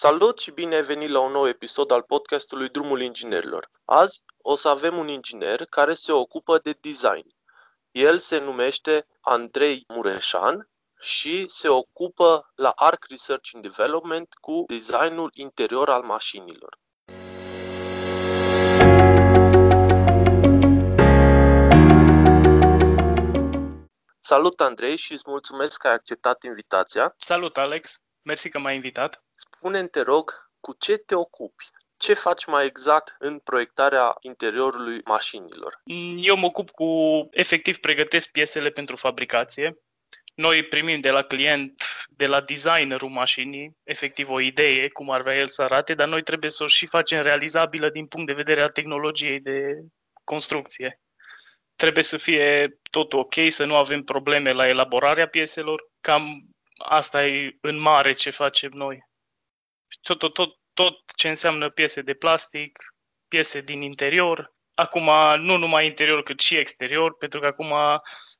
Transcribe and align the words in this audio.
Salut 0.00 0.38
și 0.38 0.50
bine 0.50 0.74
ai 0.74 0.82
venit 0.82 1.08
la 1.08 1.20
un 1.20 1.32
nou 1.32 1.48
episod 1.48 1.90
al 1.90 2.02
podcastului 2.02 2.68
Drumul 2.68 3.00
Inginerilor. 3.00 3.70
Azi 3.84 4.22
o 4.42 4.54
să 4.54 4.68
avem 4.68 4.96
un 4.96 5.08
inginer 5.08 5.64
care 5.64 5.94
se 5.94 6.12
ocupă 6.12 6.58
de 6.58 6.78
design. 6.80 7.26
El 7.90 8.18
se 8.18 8.38
numește 8.38 9.06
Andrei 9.20 9.84
Mureșan 9.88 10.68
și 10.98 11.48
se 11.48 11.68
ocupă 11.68 12.52
la 12.54 12.70
Arc 12.70 13.04
Research 13.08 13.50
and 13.54 13.62
Development 13.62 14.34
cu 14.40 14.64
designul 14.66 15.30
interior 15.34 15.90
al 15.90 16.02
mașinilor. 16.02 16.78
Salut 24.18 24.60
Andrei 24.60 24.96
și 24.96 25.12
îți 25.12 25.24
mulțumesc 25.26 25.80
că 25.80 25.86
ai 25.86 25.94
acceptat 25.94 26.42
invitația. 26.42 27.14
Salut 27.18 27.56
Alex, 27.56 28.00
mersi 28.22 28.48
că 28.48 28.58
m-ai 28.58 28.74
invitat. 28.74 29.22
Spune-mi, 29.40 29.88
te 29.88 30.00
rog, 30.00 30.50
cu 30.60 30.74
ce 30.78 30.96
te 30.96 31.14
ocupi? 31.14 31.64
Ce 31.96 32.14
faci 32.14 32.46
mai 32.46 32.66
exact 32.66 33.16
în 33.18 33.38
proiectarea 33.38 34.16
interiorului 34.20 35.00
mașinilor? 35.04 35.80
Eu 36.16 36.36
mă 36.36 36.46
ocup 36.46 36.70
cu, 36.70 36.88
efectiv, 37.30 37.76
pregătesc 37.76 38.28
piesele 38.28 38.70
pentru 38.70 38.96
fabricație. 38.96 39.78
Noi 40.34 40.62
primim 40.62 41.00
de 41.00 41.10
la 41.10 41.22
client, 41.22 41.82
de 42.08 42.26
la 42.26 42.40
designerul 42.40 43.08
mașinii, 43.08 43.76
efectiv 43.84 44.30
o 44.30 44.40
idee, 44.40 44.88
cum 44.88 45.10
ar 45.10 45.20
vrea 45.20 45.36
el 45.36 45.48
să 45.48 45.62
arate, 45.62 45.94
dar 45.94 46.08
noi 46.08 46.22
trebuie 46.22 46.50
să 46.50 46.62
o 46.62 46.66
și 46.66 46.86
facem 46.86 47.22
realizabilă 47.22 47.88
din 47.88 48.06
punct 48.06 48.26
de 48.26 48.32
vedere 48.32 48.62
al 48.62 48.70
tehnologiei 48.70 49.40
de 49.40 49.84
construcție. 50.24 51.00
Trebuie 51.76 52.04
să 52.04 52.16
fie 52.16 52.78
tot 52.90 53.12
ok, 53.12 53.34
să 53.48 53.64
nu 53.64 53.76
avem 53.76 54.02
probleme 54.02 54.52
la 54.52 54.68
elaborarea 54.68 55.28
pieselor. 55.28 55.88
Cam 56.00 56.48
asta 56.78 57.26
e 57.26 57.56
în 57.60 57.78
mare 57.78 58.12
ce 58.12 58.30
facem 58.30 58.70
noi. 58.74 59.07
Tot, 60.02 60.18
tot, 60.18 60.32
tot, 60.32 60.58
tot 60.72 60.94
ce 61.16 61.28
înseamnă 61.28 61.70
piese 61.70 62.00
de 62.00 62.14
plastic, 62.14 62.78
piese 63.28 63.60
din 63.60 63.82
interior. 63.82 64.54
Acum, 64.74 65.10
nu 65.38 65.56
numai 65.56 65.86
interior, 65.86 66.22
cât 66.22 66.40
și 66.40 66.56
exterior, 66.56 67.16
pentru 67.16 67.40
că 67.40 67.46
acum 67.46 67.72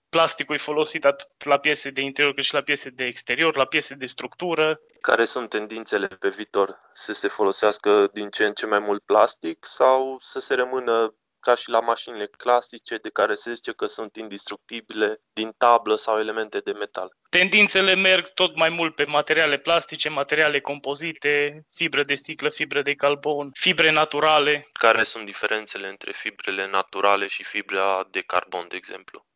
plasticul 0.09 0.55
e 0.55 0.59
folosit 0.59 1.05
atât 1.05 1.45
la 1.45 1.59
piese 1.59 1.91
de 1.91 2.01
interior 2.01 2.35
cât 2.35 2.45
și 2.45 2.55
la 2.55 2.61
piese 2.61 2.91
de 2.91 3.05
exterior, 3.05 3.57
la 3.57 3.65
piese 3.65 3.95
de 3.95 4.07
structură. 4.07 4.81
Care 5.01 5.25
sunt 5.25 5.49
tendințele 5.49 6.07
pe 6.07 6.29
viitor? 6.29 6.81
Să 6.93 7.13
se 7.13 7.29
folosească 7.29 8.07
din 8.12 8.29
ce 8.31 8.45
în 8.45 8.53
ce 8.53 8.67
mai 8.67 8.79
mult 8.79 9.03
plastic 9.05 9.65
sau 9.65 10.17
să 10.21 10.41
se 10.41 10.55
rămână 10.55 11.15
ca 11.49 11.55
și 11.55 11.71
la 11.71 11.81
mașinile 11.81 12.27
clasice, 12.27 12.97
de 12.97 13.11
care 13.11 13.35
se 13.35 13.53
zice 13.53 13.73
că 13.73 13.87
sunt 13.87 14.17
indestructibile 14.17 15.17
din 15.33 15.51
tablă 15.59 15.95
sau 15.95 16.19
elemente 16.19 16.59
de 16.59 16.73
metal. 16.73 17.09
Tendințele 17.31 17.95
merg 17.95 18.29
tot 18.29 18.57
mai 18.57 18.69
mult 18.69 18.95
pe 18.95 19.05
materiale 19.05 19.57
plastice, 19.57 20.09
materiale 20.09 20.61
compozite, 20.61 21.63
fibre 21.71 22.03
de 22.03 22.15
sticlă, 22.15 22.49
fibre 22.49 22.83
de 22.83 22.95
carbon, 22.95 23.51
fibre 23.53 23.91
naturale. 23.91 24.69
Care 24.73 25.03
sunt 25.05 25.25
diferențele 25.25 25.89
între 25.89 26.13
fibrele 26.13 26.67
naturale 26.67 27.27
și 27.27 27.45
fibra 27.45 28.07
de 28.11 28.21
carbon, 28.21 28.67
de 28.69 28.77
exemplu? 28.77 29.27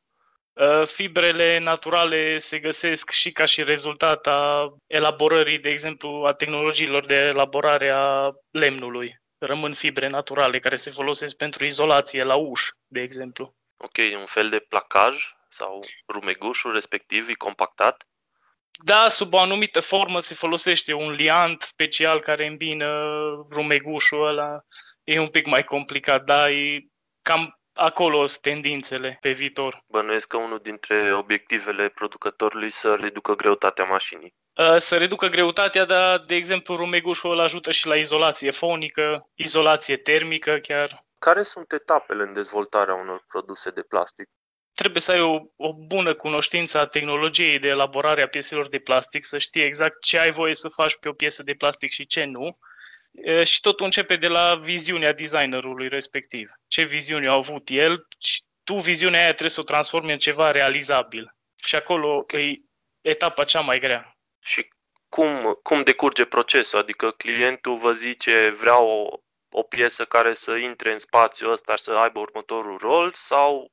Uh, 0.53 0.87
fibrele 0.87 1.59
naturale 1.59 2.39
se 2.39 2.59
găsesc 2.59 3.11
și 3.11 3.33
ca 3.33 3.45
și 3.45 3.63
rezultat 3.63 4.27
a 4.27 4.75
elaborării, 4.87 5.59
de 5.59 5.69
exemplu, 5.69 6.25
a 6.27 6.33
tehnologiilor 6.33 7.05
de 7.07 7.15
elaborare 7.15 7.89
a 7.89 8.31
lemnului 8.51 9.22
rămân 9.47 9.75
fibre 9.75 10.09
naturale 10.09 10.59
care 10.59 10.77
se 10.77 10.91
folosesc 10.91 11.37
pentru 11.37 11.65
izolație 11.65 12.23
la 12.23 12.35
uș, 12.35 12.69
de 12.87 13.01
exemplu. 13.01 13.55
Ok, 13.77 13.97
un 14.19 14.27
fel 14.27 14.49
de 14.49 14.59
placaj 14.59 15.35
sau 15.49 15.81
rumegușul 16.09 16.73
respectiv 16.73 17.29
e 17.29 17.35
compactat? 17.35 18.07
Da, 18.85 19.09
sub 19.09 19.33
o 19.33 19.39
anumită 19.39 19.81
formă 19.81 20.21
se 20.21 20.35
folosește 20.35 20.93
un 20.93 21.11
liant 21.11 21.63
special 21.63 22.21
care 22.21 22.47
îmbină 22.47 22.87
rumegușul 23.51 24.27
ăla. 24.27 24.65
E 25.05 25.19
un 25.19 25.29
pic 25.29 25.47
mai 25.47 25.65
complicat, 25.65 26.25
dar 26.25 26.49
e 26.49 26.87
cam 27.23 27.61
acolo 27.73 28.27
sunt 28.27 28.41
tendințele 28.41 29.19
pe 29.21 29.33
viitor. 29.33 29.85
Bănuiesc 29.87 30.29
că 30.29 30.37
unul 30.37 30.59
dintre 30.59 31.15
obiectivele 31.15 31.89
producătorului 31.89 32.71
să 32.71 32.95
reducă 32.95 33.35
greutatea 33.35 33.85
mașinii. 33.85 34.35
Uh, 34.57 34.77
să 34.79 34.97
reducă 34.97 35.27
greutatea, 35.27 35.85
dar, 35.85 36.19
de 36.19 36.35
exemplu, 36.35 36.77
rumegușul 36.77 37.31
îl 37.31 37.41
ajută 37.41 37.71
și 37.71 37.87
la 37.87 37.97
izolație 37.97 38.51
fonică, 38.51 39.31
izolație 39.35 39.97
termică 39.97 40.59
chiar. 40.59 41.05
Care 41.19 41.43
sunt 41.43 41.73
etapele 41.73 42.23
în 42.23 42.33
dezvoltarea 42.33 42.95
unor 42.95 43.25
produse 43.29 43.71
de 43.71 43.83
plastic? 43.83 44.29
Trebuie 44.75 45.03
să 45.03 45.11
ai 45.11 45.21
o, 45.21 45.41
o 45.57 45.75
bună 45.75 46.15
cunoștință 46.15 46.79
a 46.79 46.87
tehnologiei 46.87 47.59
de 47.59 47.69
elaborare 47.69 48.23
a 48.23 48.29
pieselor 48.29 48.69
de 48.69 48.79
plastic, 48.79 49.25
să 49.25 49.39
știi 49.39 49.63
exact 49.63 50.01
ce 50.01 50.19
ai 50.19 50.31
voie 50.31 50.55
să 50.55 50.69
faci 50.69 50.97
pe 50.97 51.09
o 51.09 51.13
piesă 51.13 51.43
de 51.43 51.55
plastic 51.59 51.91
și 51.91 52.07
ce 52.07 52.25
nu. 52.25 52.59
Și 53.43 53.61
totul 53.61 53.85
începe 53.85 54.17
de 54.17 54.29
la 54.29 54.55
viziunea 54.55 55.13
designerului 55.13 55.89
respectiv. 55.89 56.51
Ce 56.69 56.83
viziune 56.83 57.29
a 57.29 57.33
avut 57.33 57.69
el 57.69 58.07
și 58.19 58.43
tu 58.65 58.75
viziunea 58.75 59.21
aia 59.21 59.29
trebuie 59.29 59.51
să 59.51 59.61
o 59.61 59.65
transformi 59.65 60.13
în 60.13 60.19
ceva 60.19 60.51
realizabil. 60.51 61.35
Și 61.65 61.75
acolo 61.75 62.25
e 62.29 62.61
etapa 63.01 63.45
cea 63.45 63.61
mai 63.61 63.79
grea. 63.79 64.12
Și 64.43 64.69
cum, 65.09 65.59
cum 65.63 65.83
decurge 65.83 66.25
procesul? 66.25 66.79
Adică 66.79 67.11
clientul 67.11 67.79
vă 67.79 67.93
zice 67.93 68.51
vreau 68.51 68.89
o, 68.89 69.19
o 69.51 69.63
piesă 69.63 70.05
care 70.05 70.35
să 70.35 70.57
intre 70.57 70.93
în 70.93 70.99
spațiul 70.99 71.53
ăsta 71.53 71.77
și 71.77 71.83
să 71.83 71.93
aibă 71.93 72.21
următorul 72.21 72.79
rol 72.79 73.13
sau 73.13 73.73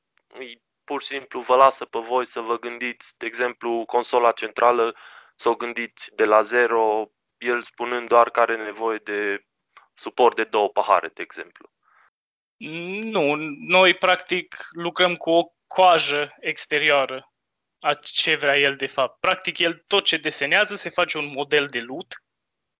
pur 0.84 1.02
și 1.02 1.07
simplu 1.07 1.40
vă 1.40 1.56
lasă 1.56 1.85
pe 1.85 2.00
voi 2.00 2.25
să 2.25 2.40
vă 2.40 2.59
gândiți, 2.59 3.18
de 3.18 3.25
exemplu, 3.25 3.85
consola 3.85 4.31
centrală, 4.31 4.96
să 5.35 5.50
o 5.50 5.56
gândiți 5.56 6.16
de 6.16 6.25
la 6.25 6.41
zero, 6.41 7.12
el 7.38 7.62
spunând 7.62 8.07
doar 8.07 8.30
că 8.30 8.40
are 8.40 8.56
nevoie 8.56 8.97
de 8.97 9.46
suport 9.94 10.36
de 10.36 10.44
două 10.44 10.69
pahare, 10.69 11.07
de 11.13 11.22
exemplu. 11.22 11.69
Nu, 12.57 13.36
noi 13.59 13.94
practic 13.94 14.57
lucrăm 14.69 15.16
cu 15.16 15.30
o 15.30 15.44
coajă 15.68 16.36
exterioară 16.40 17.31
a 17.79 17.94
ce 17.94 18.35
vrea 18.35 18.57
el 18.57 18.75
de 18.75 18.85
fapt. 18.85 19.19
Practic, 19.19 19.57
el 19.57 19.84
tot 19.88 20.03
ce 20.06 20.17
desenează 20.17 20.75
se 20.75 20.90
face 20.90 21.17
un 21.17 21.25
model 21.25 21.67
de 21.67 21.79
lut 21.79 22.23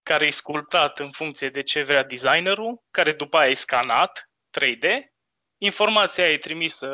care 0.04 0.26
e 0.26 0.30
sculptat 0.30 1.00
în 1.00 1.12
funcție 1.12 1.50
de 1.50 1.62
ce 1.62 1.84
vrea 1.84 2.04
designerul, 2.04 2.84
care 2.92 3.14
după 3.14 3.38
aia 3.38 3.50
e 3.50 3.54
scanat 3.54 4.30
3D. 4.60 4.86
Informația 5.58 6.32
e 6.32 6.38
trimisă 6.38 6.88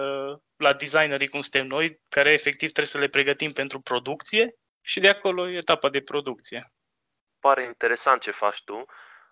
la 0.56 0.74
designerii 0.74 1.28
cum 1.28 1.42
suntem 1.42 1.68
noi, 1.68 2.02
care 2.10 2.30
efectiv 2.30 2.72
trebuie 2.72 2.86
să 2.86 2.98
le 2.98 3.08
pregătim 3.08 3.54
pentru 3.54 3.80
producție 3.80 4.56
și 4.82 5.00
de 5.00 5.10
acolo 5.10 5.50
e 5.50 5.58
etapa 5.58 5.90
de 5.90 6.02
producție. 6.02 6.74
Pare 7.40 7.64
interesant 7.64 8.22
ce 8.22 8.32
faci 8.32 8.64
tu. 8.64 8.86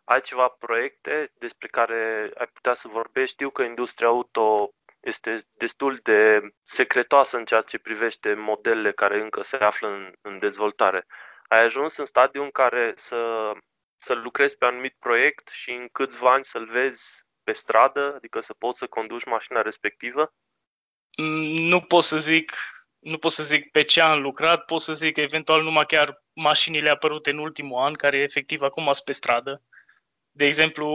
Ai 0.03 0.21
ceva 0.21 0.47
proiecte 0.47 1.31
despre 1.33 1.67
care 1.67 2.31
ai 2.37 2.47
putea 2.53 2.73
să 2.73 2.87
vorbești? 2.87 3.33
Știu 3.33 3.49
că 3.49 3.63
industria 3.63 4.07
auto 4.07 4.73
este 5.03 5.39
destul 5.57 5.95
de 6.03 6.41
secretoasă 6.61 7.37
în 7.37 7.45
ceea 7.45 7.61
ce 7.61 7.77
privește 7.77 8.33
modelele 8.33 8.91
care 8.91 9.21
încă 9.21 9.43
se 9.43 9.55
află 9.55 9.87
în, 9.87 10.13
în 10.21 10.39
dezvoltare. 10.39 11.05
Ai 11.47 11.63
ajuns 11.63 11.97
în 11.97 12.05
stadiul 12.05 12.43
în 12.43 12.51
care 12.51 12.93
să, 12.95 13.51
să 13.95 14.13
lucrezi 14.13 14.57
pe 14.57 14.65
anumit 14.65 14.95
proiect 14.99 15.47
și 15.47 15.71
în 15.71 15.87
câțiva 15.91 16.33
ani 16.33 16.45
să-l 16.45 16.65
vezi 16.65 17.23
pe 17.43 17.51
stradă, 17.51 18.13
adică 18.15 18.39
să 18.39 18.53
poți 18.53 18.77
să 18.77 18.87
conduci 18.87 19.25
mașina 19.25 19.61
respectivă? 19.61 20.33
Mm, 21.17 21.67
nu 21.67 21.81
pot 21.81 22.03
să 22.03 22.17
zic 22.17 22.55
nu 23.03 23.17
pot 23.17 23.31
să 23.31 23.43
zic 23.43 23.71
pe 23.71 23.83
ce 23.83 24.01
am 24.01 24.21
lucrat, 24.21 24.65
pot 24.65 24.81
să 24.81 24.93
zic 24.93 25.17
eventual 25.17 25.63
numai 25.63 25.85
chiar 25.85 26.23
mașinile 26.33 26.89
apărute 26.89 27.29
în 27.29 27.37
ultimul 27.37 27.81
an, 27.81 27.93
care 27.93 28.17
efectiv 28.17 28.61
acum 28.61 28.83
sunt 28.83 29.05
pe 29.05 29.11
stradă. 29.11 29.61
De 30.31 30.45
exemplu, 30.45 30.87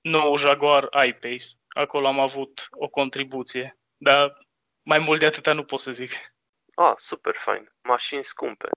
nou 0.00 0.36
Jaguar 0.36 0.88
I-Pace. 1.06 1.59
Acolo 1.76 2.06
am 2.06 2.20
avut 2.20 2.68
o 2.70 2.88
contribuție, 2.88 3.78
dar 3.96 4.48
mai 4.82 4.98
mult 4.98 5.20
de 5.20 5.26
atâta 5.26 5.52
nu 5.52 5.64
pot 5.64 5.80
să 5.80 5.92
zic. 5.92 6.10
Ah, 6.74 6.92
super 6.96 7.34
fain. 7.34 7.72
Mașini 7.82 8.24
scumpe. 8.24 8.68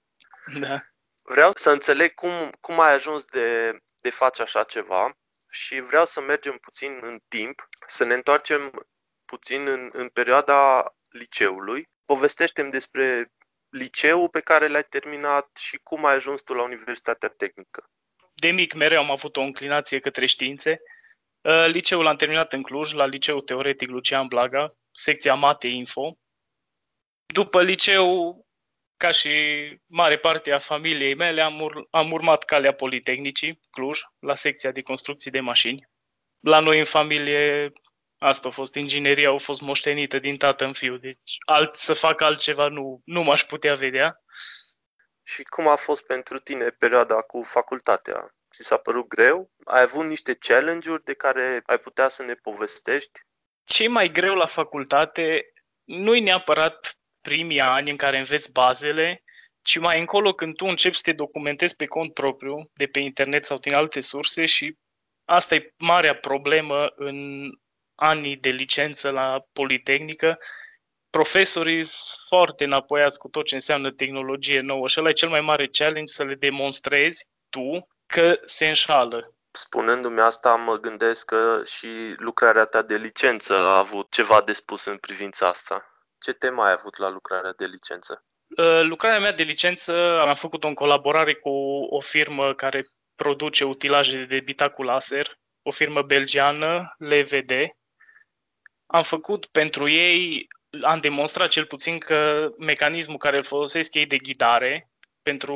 Da. 0.59 0.81
Vreau 1.21 1.51
să 1.55 1.71
înțeleg 1.71 2.13
cum, 2.13 2.51
cum 2.59 2.79
ai 2.79 2.93
ajuns 2.93 3.25
de, 3.25 3.77
de 4.01 4.09
faci 4.09 4.39
așa 4.39 4.63
ceva 4.63 5.17
și 5.49 5.79
vreau 5.79 6.05
să 6.05 6.21
mergem 6.21 6.57
puțin 6.57 6.99
în 7.01 7.19
timp, 7.27 7.67
să 7.87 8.03
ne 8.03 8.13
întoarcem 8.13 8.87
puțin 9.25 9.67
în, 9.67 9.89
în 9.91 10.09
perioada 10.09 10.93
liceului. 11.09 11.89
Povestește-mi 12.05 12.71
despre 12.71 13.31
liceul 13.69 14.29
pe 14.29 14.39
care 14.39 14.67
l-ai 14.67 14.83
terminat 14.83 15.57
și 15.57 15.79
cum 15.83 16.05
ai 16.05 16.13
ajuns 16.13 16.41
tu 16.41 16.53
la 16.53 16.63
Universitatea 16.63 17.29
Tehnică. 17.29 17.89
De 18.33 18.51
mic 18.51 18.73
mereu 18.73 18.99
am 18.99 19.11
avut 19.11 19.37
o 19.37 19.41
înclinație 19.41 19.99
către 19.99 20.25
științe 20.25 20.71
Uh, 20.71 20.92
liceul 21.67 22.07
am 22.07 22.15
terminat 22.15 22.53
în 22.53 22.63
Cluj, 22.63 22.93
la 22.93 23.05
Liceul 23.05 23.41
Teoretic 23.41 23.89
Lucian 23.89 24.27
Blaga, 24.27 24.69
secția 24.91 25.33
Mate 25.33 25.67
Info. 25.67 26.17
După 27.25 27.61
liceu, 27.63 28.45
ca 28.97 29.11
și 29.11 29.29
mare 29.85 30.17
parte 30.17 30.51
a 30.51 30.59
familiei 30.59 31.15
mele, 31.15 31.41
am, 31.41 31.61
ur- 31.61 31.87
am 31.89 32.11
urmat 32.11 32.43
calea 32.43 32.73
Politehnicii, 32.73 33.59
Cluj, 33.71 34.01
la 34.19 34.35
secția 34.35 34.71
de 34.71 34.81
construcții 34.81 35.31
de 35.31 35.39
mașini. 35.39 35.89
La 36.39 36.59
noi 36.59 36.79
în 36.79 36.85
familie, 36.85 37.71
asta 38.17 38.47
a 38.47 38.51
fost, 38.51 38.75
ingineria 38.75 39.31
a 39.31 39.37
fost 39.37 39.61
moștenită 39.61 40.19
din 40.19 40.37
tată 40.37 40.65
în 40.65 40.73
fiu, 40.73 40.97
deci 40.97 41.37
alt, 41.45 41.75
să 41.75 41.93
fac 41.93 42.21
altceva 42.21 42.67
nu, 42.67 43.01
nu 43.05 43.23
m-aș 43.23 43.43
putea 43.43 43.75
vedea. 43.75 44.23
Și 45.23 45.43
cum 45.43 45.67
a 45.67 45.75
fost 45.75 46.05
pentru 46.05 46.39
tine 46.39 46.69
perioada 46.69 47.21
cu 47.21 47.41
facultatea? 47.41 48.35
Ți 48.53 48.63
s-a 48.63 48.77
părut 48.77 49.07
greu? 49.07 49.51
Ai 49.63 49.81
avut 49.81 50.05
niște 50.05 50.35
challenge-uri 50.35 51.03
de 51.03 51.13
care 51.13 51.61
ai 51.65 51.77
putea 51.77 52.07
să 52.07 52.23
ne 52.23 52.33
povestești? 52.33 53.19
Ce 53.63 53.87
mai 53.87 54.11
greu 54.11 54.35
la 54.35 54.45
facultate 54.45 55.53
nu-i 55.83 56.19
neapărat 56.19 56.97
primii 57.21 57.59
ani 57.59 57.89
în 57.89 57.97
care 57.97 58.17
înveți 58.17 58.51
bazele, 58.51 59.23
ci 59.61 59.77
mai 59.77 59.99
încolo 59.99 60.33
când 60.33 60.55
tu 60.55 60.65
începi 60.65 60.95
să 60.95 61.01
te 61.03 61.11
documentezi 61.11 61.75
pe 61.75 61.85
cont 61.85 62.13
propriu, 62.13 62.71
de 62.73 62.85
pe 62.85 62.99
internet 62.99 63.45
sau 63.45 63.57
din 63.57 63.73
alte 63.73 64.01
surse 64.01 64.45
și 64.45 64.77
asta 65.25 65.55
e 65.55 65.73
marea 65.77 66.15
problemă 66.15 66.85
în 66.95 67.49
anii 67.95 68.37
de 68.37 68.49
licență 68.49 69.09
la 69.09 69.45
Politehnică, 69.53 70.39
profesorii 71.09 71.83
sunt 71.83 72.19
foarte 72.27 72.63
înapoiați 72.63 73.19
cu 73.19 73.27
tot 73.27 73.45
ce 73.45 73.55
înseamnă 73.55 73.91
tehnologie 73.91 74.59
nouă 74.59 74.87
și 74.87 74.99
ăla 74.99 75.09
e 75.09 75.13
cel 75.13 75.29
mai 75.29 75.41
mare 75.41 75.67
challenge 75.67 76.13
să 76.13 76.23
le 76.23 76.35
demonstrezi 76.35 77.27
tu 77.49 77.87
că 78.13 78.39
se 78.45 78.67
înșală. 78.67 79.35
Spunându-mi 79.51 80.19
asta, 80.19 80.55
mă 80.55 80.75
gândesc 80.75 81.25
că 81.25 81.61
și 81.65 82.13
lucrarea 82.17 82.65
ta 82.65 82.81
de 82.81 82.95
licență 82.95 83.53
a 83.53 83.77
avut 83.77 84.11
ceva 84.11 84.41
de 84.41 84.53
spus 84.53 84.85
în 84.85 84.97
privința 84.97 85.47
asta. 85.47 86.05
Ce 86.19 86.33
temă 86.33 86.63
ai 86.63 86.71
avut 86.71 86.97
la 86.97 87.09
lucrarea 87.09 87.53
de 87.57 87.65
licență? 87.65 88.25
Uh, 88.57 88.81
lucrarea 88.81 89.19
mea 89.19 89.31
de 89.31 89.43
licență 89.43 90.21
am 90.21 90.35
făcut-o 90.35 90.67
în 90.67 90.73
colaborare 90.73 91.33
cu 91.33 91.49
o 91.89 91.99
firmă 91.99 92.53
care 92.53 92.87
produce 93.15 93.63
utilaje 93.63 94.25
de 94.29 94.39
bitacul 94.39 94.85
laser, 94.85 95.39
o 95.61 95.71
firmă 95.71 96.01
belgiană, 96.01 96.95
LVD. 96.97 97.51
Am 98.85 99.03
făcut 99.03 99.45
pentru 99.45 99.89
ei, 99.89 100.47
am 100.81 100.99
demonstrat 100.99 101.49
cel 101.49 101.65
puțin 101.65 101.97
că 101.99 102.49
mecanismul 102.57 103.17
care 103.17 103.37
îl 103.37 103.43
folosesc 103.43 103.93
ei 103.93 104.05
de 104.05 104.17
ghidare, 104.17 104.92
pentru 105.23 105.55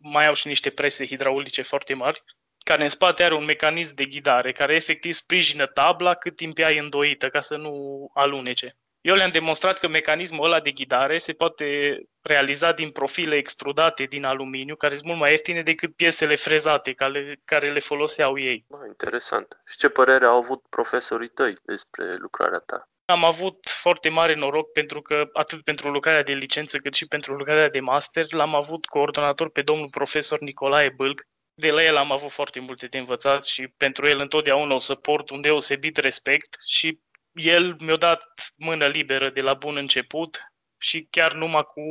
mai 0.00 0.26
au 0.26 0.34
și 0.34 0.46
niște 0.46 0.70
prese 0.70 1.06
hidraulice 1.06 1.62
foarte 1.62 1.94
mari, 1.94 2.22
care 2.58 2.82
în 2.82 2.88
spate 2.88 3.22
are 3.22 3.34
un 3.34 3.44
mecanism 3.44 3.94
de 3.94 4.04
ghidare, 4.04 4.52
care 4.52 4.74
efectiv 4.74 5.12
sprijină 5.12 5.66
tabla 5.66 6.14
cât 6.14 6.36
timp 6.36 6.58
ea 6.58 6.70
e 6.70 6.78
îndoită, 6.78 7.28
ca 7.28 7.40
să 7.40 7.56
nu 7.56 8.06
alunece. 8.14 8.76
Eu 9.00 9.14
le-am 9.14 9.30
demonstrat 9.30 9.78
că 9.78 9.88
mecanismul 9.88 10.44
ăla 10.44 10.60
de 10.60 10.70
ghidare 10.70 11.18
se 11.18 11.32
poate 11.32 11.98
realiza 12.22 12.72
din 12.72 12.90
profile 12.90 13.36
extrudate 13.36 14.04
din 14.04 14.24
aluminiu, 14.24 14.76
care 14.76 14.94
sunt 14.94 15.06
mult 15.06 15.18
mai 15.18 15.30
ieftine 15.30 15.62
decât 15.62 15.96
piesele 15.96 16.36
frezate 16.36 16.92
care, 16.92 17.40
care 17.44 17.72
le 17.72 17.78
foloseau 17.78 18.38
ei. 18.38 18.64
Bă, 18.68 18.86
interesant. 18.86 19.60
Și 19.66 19.76
ce 19.76 19.88
părere 19.88 20.24
au 20.24 20.36
avut 20.36 20.62
profesorii 20.68 21.28
tăi 21.28 21.54
despre 21.64 22.04
lucrarea 22.12 22.58
ta? 22.58 22.88
Am 23.10 23.24
avut 23.24 23.68
foarte 23.68 24.08
mare 24.08 24.34
noroc 24.34 24.72
pentru 24.72 25.02
că 25.02 25.28
atât 25.32 25.62
pentru 25.62 25.90
lucrarea 25.90 26.22
de 26.22 26.32
licență 26.32 26.78
cât 26.78 26.94
și 26.94 27.06
pentru 27.06 27.34
lucrarea 27.34 27.68
de 27.68 27.80
master 27.80 28.32
l-am 28.32 28.54
avut 28.54 28.86
coordonator 28.86 29.50
pe 29.50 29.62
domnul 29.62 29.88
profesor 29.88 30.40
Nicolae 30.40 30.88
Bâlc. 30.88 31.22
De 31.54 31.70
la 31.70 31.82
el 31.84 31.96
am 31.96 32.12
avut 32.12 32.30
foarte 32.30 32.60
multe 32.60 32.86
de 32.86 32.98
învățat 32.98 33.44
și 33.44 33.68
pentru 33.76 34.06
el 34.06 34.18
întotdeauna 34.20 34.74
o 34.74 34.78
să 34.78 34.94
port 34.94 35.30
un 35.30 35.40
deosebit 35.40 35.96
respect 35.96 36.56
și 36.66 37.00
el 37.32 37.76
mi-a 37.80 37.96
dat 37.96 38.24
mână 38.56 38.86
liberă 38.86 39.30
de 39.30 39.40
la 39.40 39.54
bun 39.54 39.76
început 39.76 40.40
și 40.78 41.06
chiar 41.10 41.32
numai 41.32 41.64
cu 41.64 41.82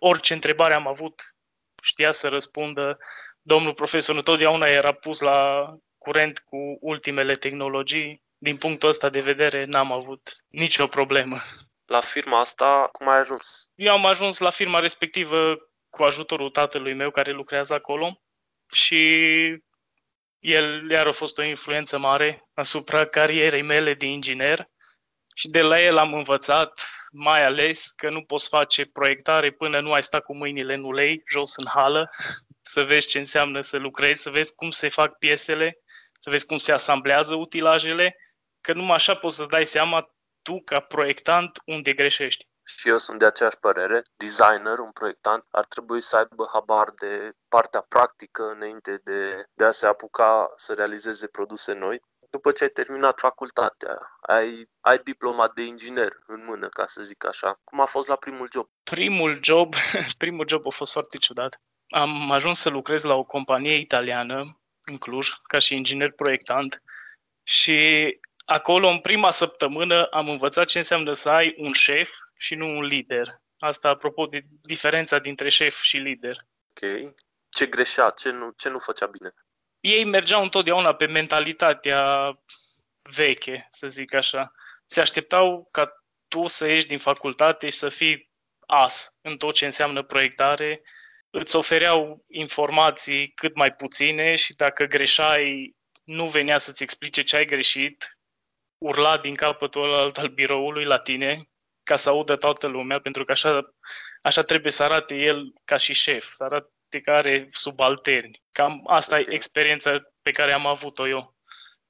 orice 0.00 0.32
întrebare 0.32 0.74
am 0.74 0.86
avut, 0.86 1.22
știa 1.82 2.12
să 2.12 2.28
răspundă. 2.28 2.98
Domnul 3.42 3.74
profesor 3.74 4.16
întotdeauna 4.16 4.66
era 4.66 4.92
pus 4.92 5.20
la 5.20 5.70
curent 5.98 6.38
cu 6.38 6.78
ultimele 6.80 7.34
tehnologii. 7.34 8.24
Din 8.38 8.56
punctul 8.56 8.88
ăsta 8.88 9.08
de 9.08 9.20
vedere, 9.20 9.64
n-am 9.64 9.92
avut 9.92 10.44
nicio 10.48 10.86
problemă. 10.86 11.38
La 11.84 12.00
firma 12.00 12.40
asta, 12.40 12.88
cum 12.92 13.08
ai 13.08 13.18
ajuns? 13.18 13.70
Eu 13.74 13.92
am 13.92 14.06
ajuns 14.06 14.38
la 14.38 14.50
firma 14.50 14.78
respectivă 14.78 15.56
cu 15.90 16.02
ajutorul 16.02 16.50
tatălui 16.50 16.94
meu 16.94 17.10
care 17.10 17.30
lucrează 17.30 17.74
acolo 17.74 18.20
și 18.72 19.04
el 20.38 20.90
iar 20.90 21.06
a 21.06 21.12
fost 21.12 21.38
o 21.38 21.42
influență 21.42 21.98
mare 21.98 22.48
asupra 22.54 23.06
carierei 23.06 23.62
mele 23.62 23.94
de 23.94 24.06
inginer 24.06 24.68
și 25.34 25.48
de 25.48 25.62
la 25.62 25.80
el 25.80 25.96
am 25.96 26.14
învățat 26.14 26.82
mai 27.10 27.44
ales 27.44 27.90
că 27.90 28.10
nu 28.10 28.22
poți 28.22 28.48
face 28.48 28.84
proiectare 28.84 29.50
până 29.50 29.80
nu 29.80 29.92
ai 29.92 30.02
stat 30.02 30.24
cu 30.24 30.36
mâinile 30.36 30.74
în 30.74 30.84
ulei, 30.84 31.22
jos 31.26 31.56
în 31.56 31.66
hală, 31.66 32.10
să 32.60 32.84
vezi 32.84 33.06
ce 33.06 33.18
înseamnă 33.18 33.60
să 33.60 33.76
lucrezi, 33.76 34.22
să 34.22 34.30
vezi 34.30 34.54
cum 34.54 34.70
se 34.70 34.88
fac 34.88 35.18
piesele, 35.18 35.78
să 36.18 36.30
vezi 36.30 36.46
cum 36.46 36.56
se 36.56 36.72
asamblează 36.72 37.34
utilajele, 37.34 38.16
că 38.60 38.72
numai 38.72 38.96
așa 38.96 39.14
poți 39.14 39.36
să 39.36 39.46
dai 39.50 39.66
seama 39.66 40.10
tu, 40.42 40.60
ca 40.64 40.80
proiectant, 40.80 41.58
unde 41.64 41.92
greșești 41.92 42.46
și 42.66 42.88
eu 42.88 42.98
sunt 42.98 43.18
de 43.18 43.26
aceeași 43.26 43.58
părere, 43.58 44.02
designer, 44.16 44.78
un 44.78 44.90
proiectant, 44.90 45.44
ar 45.50 45.64
trebui 45.64 46.00
să 46.00 46.16
aibă 46.16 46.48
habar 46.52 46.90
de 46.90 47.32
partea 47.48 47.80
practică 47.80 48.42
înainte 48.54 49.00
de, 49.04 49.44
de 49.54 49.64
a 49.64 49.70
se 49.70 49.86
apuca 49.86 50.52
să 50.56 50.74
realizeze 50.74 51.26
produse 51.26 51.72
noi. 51.72 52.00
După 52.30 52.52
ce 52.52 52.62
ai 52.62 52.68
terminat 52.68 53.20
facultatea, 53.20 53.98
ai, 54.20 54.70
ai 54.80 54.98
diploma 54.98 55.48
de 55.54 55.62
inginer 55.62 56.12
în 56.26 56.44
mână, 56.44 56.68
ca 56.68 56.86
să 56.86 57.02
zic 57.02 57.26
așa. 57.26 57.60
Cum 57.64 57.80
a 57.80 57.84
fost 57.84 58.08
la 58.08 58.16
primul 58.16 58.48
job? 58.52 58.68
Primul 58.82 59.38
job, 59.42 59.74
primul 60.18 60.48
job 60.48 60.66
a 60.66 60.70
fost 60.70 60.92
foarte 60.92 61.16
ciudat. 61.18 61.60
Am 61.88 62.30
ajuns 62.30 62.60
să 62.60 62.68
lucrez 62.68 63.02
la 63.02 63.14
o 63.14 63.24
companie 63.24 63.76
italiană 63.76 64.60
în 64.86 64.98
Cluj, 64.98 65.28
ca 65.42 65.58
și 65.58 65.74
inginer 65.74 66.10
proiectant 66.10 66.82
și 67.42 68.18
acolo, 68.44 68.88
în 68.88 68.98
prima 68.98 69.30
săptămână, 69.30 70.04
am 70.04 70.28
învățat 70.28 70.66
ce 70.66 70.78
înseamnă 70.78 71.12
să 71.12 71.28
ai 71.28 71.54
un 71.56 71.72
șef 71.72 72.10
și 72.36 72.54
nu 72.54 72.66
un 72.66 72.82
lider. 72.82 73.40
Asta 73.58 73.88
apropo 73.88 74.26
de 74.26 74.44
diferența 74.62 75.18
dintre 75.18 75.48
șef 75.48 75.80
și 75.80 75.96
lider. 75.96 76.36
Ok. 76.70 77.14
Ce 77.48 77.66
greșea? 77.66 78.10
Ce 78.10 78.30
nu, 78.30 78.50
ce 78.56 78.68
nu 78.68 78.78
făcea 78.78 79.06
bine? 79.06 79.30
Ei 79.80 80.04
mergeau 80.04 80.42
întotdeauna 80.42 80.94
pe 80.94 81.06
mentalitatea 81.06 82.32
veche, 83.02 83.68
să 83.70 83.88
zic 83.88 84.14
așa. 84.14 84.52
Se 84.86 85.00
așteptau 85.00 85.68
ca 85.70 86.04
tu 86.28 86.46
să 86.46 86.66
ieși 86.66 86.86
din 86.86 86.98
facultate 86.98 87.68
și 87.68 87.78
să 87.78 87.88
fii 87.88 88.30
as 88.66 89.14
în 89.20 89.36
tot 89.36 89.54
ce 89.54 89.66
înseamnă 89.66 90.02
proiectare. 90.02 90.82
Îți 91.30 91.56
ofereau 91.56 92.24
informații 92.28 93.28
cât 93.28 93.54
mai 93.54 93.74
puține 93.74 94.34
și 94.34 94.54
dacă 94.54 94.84
greșai, 94.84 95.76
nu 96.04 96.28
venea 96.28 96.58
să-ți 96.58 96.82
explice 96.82 97.22
ce 97.22 97.36
ai 97.36 97.44
greșit, 97.44 98.18
urla 98.78 99.18
din 99.18 99.34
capătul 99.34 99.82
ălalt 99.82 100.18
al 100.18 100.28
biroului 100.28 100.84
la 100.84 100.98
tine 100.98 101.48
ca 101.82 101.96
să 101.96 102.08
audă 102.08 102.36
toată 102.36 102.66
lumea, 102.66 103.00
pentru 103.00 103.24
că 103.24 103.32
așa, 103.32 103.74
așa 104.22 104.42
trebuie 104.42 104.72
să 104.72 104.82
arate 104.82 105.14
el 105.14 105.52
ca 105.64 105.76
și 105.76 105.92
șef, 105.92 106.32
să 106.32 106.44
arate 106.44 107.00
că 107.02 107.10
are 107.10 107.48
subalterni. 107.52 108.42
Cam 108.52 108.82
asta 108.86 109.18
okay. 109.18 109.32
e 109.32 109.34
experiența 109.34 110.02
pe 110.22 110.30
care 110.30 110.52
am 110.52 110.66
avut-o 110.66 111.08
eu 111.08 111.36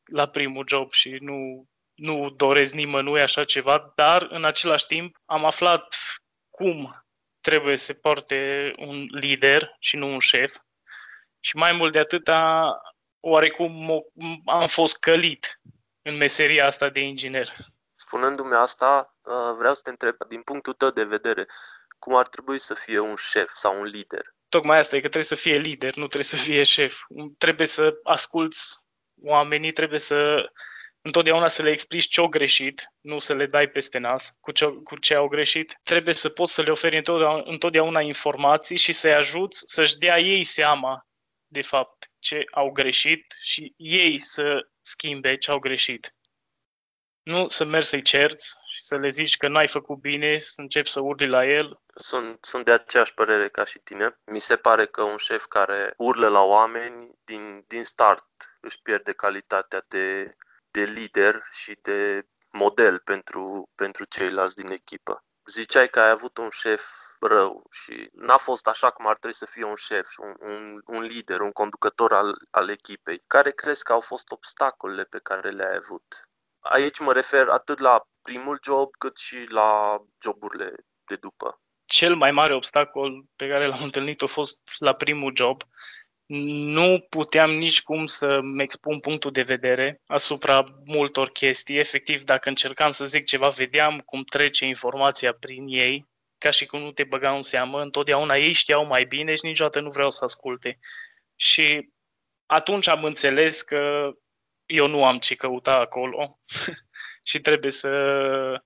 la 0.04 0.28
primul 0.28 0.64
job 0.68 0.92
și 0.92 1.16
nu, 1.20 1.68
nu 1.94 2.30
doresc 2.30 2.72
nimănui 2.72 3.20
așa 3.20 3.44
ceva, 3.44 3.92
dar 3.94 4.22
în 4.22 4.44
același 4.44 4.86
timp 4.86 5.16
am 5.24 5.44
aflat 5.44 5.96
cum 6.50 7.05
trebuie 7.46 7.76
să 7.76 7.92
poarte 7.92 8.72
un 8.78 9.06
lider 9.10 9.76
și 9.78 9.96
nu 9.96 10.12
un 10.12 10.18
șef. 10.18 10.56
Și 11.40 11.56
mai 11.56 11.72
mult 11.72 11.92
de 11.92 11.98
atâta, 11.98 12.70
oarecum 13.20 14.04
am 14.46 14.66
fost 14.66 14.98
călit 14.98 15.60
în 16.02 16.16
meseria 16.16 16.66
asta 16.66 16.88
de 16.88 17.00
inginer. 17.00 17.54
Spunându-mi 17.94 18.54
asta, 18.54 19.16
uh, 19.22 19.54
vreau 19.58 19.74
să 19.74 19.80
te 19.82 19.90
întreb, 19.90 20.16
din 20.28 20.42
punctul 20.42 20.72
tău 20.72 20.90
de 20.90 21.04
vedere, 21.04 21.46
cum 21.98 22.16
ar 22.16 22.28
trebui 22.28 22.58
să 22.58 22.74
fie 22.74 22.98
un 22.98 23.16
șef 23.16 23.48
sau 23.48 23.80
un 23.80 23.84
lider? 23.84 24.34
Tocmai 24.48 24.78
asta 24.78 24.96
e 24.96 25.00
că 25.00 25.08
trebuie 25.08 25.24
să 25.24 25.34
fie 25.34 25.56
lider, 25.56 25.94
nu 25.96 26.06
trebuie 26.06 26.30
să 26.30 26.36
fie 26.36 26.62
șef. 26.62 27.00
Trebuie 27.38 27.66
să 27.66 27.94
asculți 28.02 28.78
oamenii, 29.22 29.72
trebuie 29.72 30.00
să 30.00 30.50
întotdeauna 31.06 31.48
să 31.48 31.62
le 31.62 31.70
explici 31.70 32.08
ce 32.08 32.20
au 32.20 32.28
greșit, 32.28 32.92
nu 33.00 33.18
să 33.18 33.34
le 33.34 33.46
dai 33.46 33.68
peste 33.68 33.98
nas 33.98 34.32
cu 34.40 34.50
ce, 34.52 34.66
cu 34.66 34.98
ce 34.98 35.14
au 35.14 35.28
greșit. 35.28 35.80
Trebuie 35.82 36.14
să 36.14 36.28
poți 36.28 36.52
să 36.52 36.62
le 36.62 36.70
oferi 36.70 36.96
întotdeauna, 36.96 37.42
întotdeauna 37.44 38.00
informații 38.00 38.76
și 38.76 38.92
să-i 38.92 39.14
ajuți 39.14 39.62
să-și 39.66 39.98
dea 39.98 40.18
ei 40.18 40.44
seama 40.44 41.06
de 41.46 41.62
fapt 41.62 42.10
ce 42.18 42.44
au 42.50 42.70
greșit 42.70 43.36
și 43.42 43.74
ei 43.76 44.18
să 44.18 44.68
schimbe 44.80 45.36
ce 45.36 45.50
au 45.50 45.58
greșit. 45.58 46.14
Nu 47.22 47.48
să 47.48 47.64
mergi 47.64 47.88
să-i 47.88 48.02
cerți 48.02 48.58
și 48.68 48.82
să 48.82 48.98
le 48.98 49.08
zici 49.08 49.36
că 49.36 49.48
n-ai 49.48 49.68
făcut 49.68 49.98
bine, 49.98 50.38
să 50.38 50.54
începi 50.56 50.90
să 50.90 51.00
urli 51.00 51.28
la 51.28 51.46
el. 51.46 51.80
Sunt, 51.94 52.38
sunt 52.44 52.64
de 52.64 52.72
aceeași 52.72 53.14
părere 53.14 53.48
ca 53.48 53.64
și 53.64 53.78
tine. 53.78 54.18
Mi 54.24 54.38
se 54.38 54.56
pare 54.56 54.86
că 54.86 55.02
un 55.02 55.16
șef 55.16 55.44
care 55.44 55.94
urlă 55.96 56.28
la 56.28 56.42
oameni 56.42 57.10
din, 57.24 57.64
din 57.66 57.84
start 57.84 58.26
își 58.60 58.82
pierde 58.82 59.12
calitatea 59.12 59.84
de, 59.88 60.30
de 60.76 60.84
lider 60.84 61.42
și 61.50 61.78
de 61.82 62.26
model 62.50 62.98
pentru, 62.98 63.70
pentru 63.74 64.04
ceilalți 64.04 64.56
din 64.56 64.70
echipă. 64.70 65.24
Ziceai 65.46 65.88
că 65.88 66.00
ai 66.00 66.10
avut 66.10 66.38
un 66.38 66.50
șef 66.50 66.82
rău 67.20 67.62
și 67.70 68.08
n-a 68.12 68.36
fost 68.36 68.66
așa 68.66 68.90
cum 68.90 69.06
ar 69.06 69.16
trebui 69.16 69.36
să 69.36 69.46
fie 69.46 69.64
un 69.64 69.74
șef, 69.74 70.08
un, 70.18 70.34
un, 70.38 70.80
un 70.86 71.02
lider, 71.02 71.40
un 71.40 71.50
conducător 71.50 72.12
al, 72.12 72.36
al 72.50 72.68
echipei. 72.68 73.22
Care 73.26 73.50
crezi 73.50 73.84
că 73.84 73.92
au 73.92 74.00
fost 74.00 74.30
obstacolele 74.30 75.04
pe 75.04 75.18
care 75.22 75.50
le-ai 75.50 75.76
avut? 75.76 76.04
Aici 76.58 76.98
mă 76.98 77.12
refer 77.12 77.48
atât 77.48 77.78
la 77.78 78.06
primul 78.22 78.58
job 78.64 78.96
cât 78.96 79.16
și 79.16 79.46
la 79.48 79.98
joburile 80.22 80.74
de 81.06 81.16
după. 81.16 81.60
Cel 81.84 82.14
mai 82.16 82.30
mare 82.30 82.54
obstacol 82.54 83.24
pe 83.36 83.48
care 83.48 83.66
l-am 83.66 83.82
întâlnit 83.82 84.22
a 84.22 84.26
fost 84.26 84.60
la 84.78 84.94
primul 84.94 85.32
job, 85.36 85.62
nu 86.26 87.06
puteam 87.08 87.50
nici 87.50 87.82
cum 87.82 88.06
să-mi 88.06 88.62
expun 88.62 89.00
punctul 89.00 89.30
de 89.30 89.42
vedere 89.42 90.00
asupra 90.06 90.80
multor 90.84 91.30
chestii. 91.30 91.78
Efectiv, 91.78 92.22
dacă 92.22 92.48
încercam 92.48 92.90
să 92.90 93.06
zic 93.06 93.24
ceva, 93.24 93.48
vedeam 93.48 94.00
cum 94.00 94.22
trece 94.22 94.64
informația 94.64 95.32
prin 95.32 95.66
ei, 95.68 96.06
ca 96.38 96.50
și 96.50 96.66
cum 96.66 96.80
nu 96.80 96.92
te 96.92 97.04
băgau 97.04 97.36
în 97.36 97.42
seamă. 97.42 97.82
Întotdeauna 97.82 98.36
ei 98.36 98.52
știau 98.52 98.86
mai 98.86 99.04
bine 99.04 99.34
și 99.34 99.44
niciodată 99.44 99.80
nu 99.80 99.90
vreau 99.90 100.10
să 100.10 100.24
asculte. 100.24 100.78
Și 101.34 101.90
atunci 102.46 102.88
am 102.88 103.04
înțeles 103.04 103.62
că 103.62 104.10
eu 104.66 104.86
nu 104.86 105.04
am 105.04 105.18
ce 105.18 105.34
căuta 105.34 105.74
acolo 105.74 106.40
și 107.28 107.40
trebuie 107.40 107.72
să, 107.72 108.62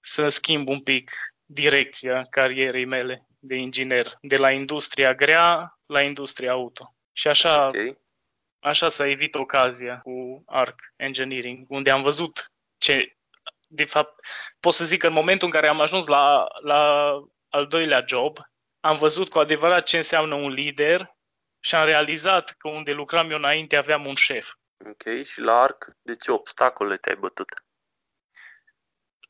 să 0.00 0.28
schimb 0.28 0.68
un 0.68 0.80
pic 0.80 1.10
direcția 1.44 2.26
carierei 2.30 2.84
mele 2.84 3.25
de 3.38 3.54
inginer, 3.54 4.18
de 4.20 4.36
la 4.36 4.50
industria 4.50 5.14
grea 5.14 5.78
la 5.86 6.02
industria 6.02 6.52
auto. 6.52 6.94
Și 7.12 7.28
așa, 7.28 7.64
okay. 7.64 7.98
așa 8.58 8.88
s-a 8.88 9.06
evit 9.06 9.34
ocazia 9.34 9.98
cu 9.98 10.42
ARC 10.46 10.80
Engineering, 10.96 11.66
unde 11.68 11.90
am 11.90 12.02
văzut 12.02 12.52
ce, 12.78 13.16
de 13.68 13.84
fapt, 13.84 14.26
pot 14.60 14.74
să 14.74 14.84
zic 14.84 15.00
că 15.00 15.06
în 15.06 15.12
momentul 15.12 15.46
în 15.46 15.52
care 15.52 15.68
am 15.68 15.80
ajuns 15.80 16.06
la, 16.06 16.46
la 16.62 17.12
al 17.48 17.66
doilea 17.66 18.04
job, 18.06 18.38
am 18.80 18.96
văzut 18.96 19.28
cu 19.28 19.38
adevărat 19.38 19.84
ce 19.84 19.96
înseamnă 19.96 20.34
un 20.34 20.50
lider 20.50 21.16
și 21.60 21.74
am 21.74 21.84
realizat 21.84 22.50
că 22.50 22.68
unde 22.68 22.92
lucram 22.92 23.30
eu 23.30 23.36
înainte 23.36 23.76
aveam 23.76 24.06
un 24.06 24.14
șef. 24.14 24.52
Ok, 24.84 25.24
și 25.24 25.40
la 25.40 25.60
ARC, 25.60 25.84
de 26.02 26.16
ce 26.16 26.30
obstacole 26.30 26.96
te-ai 26.96 27.16
bătut? 27.16 27.48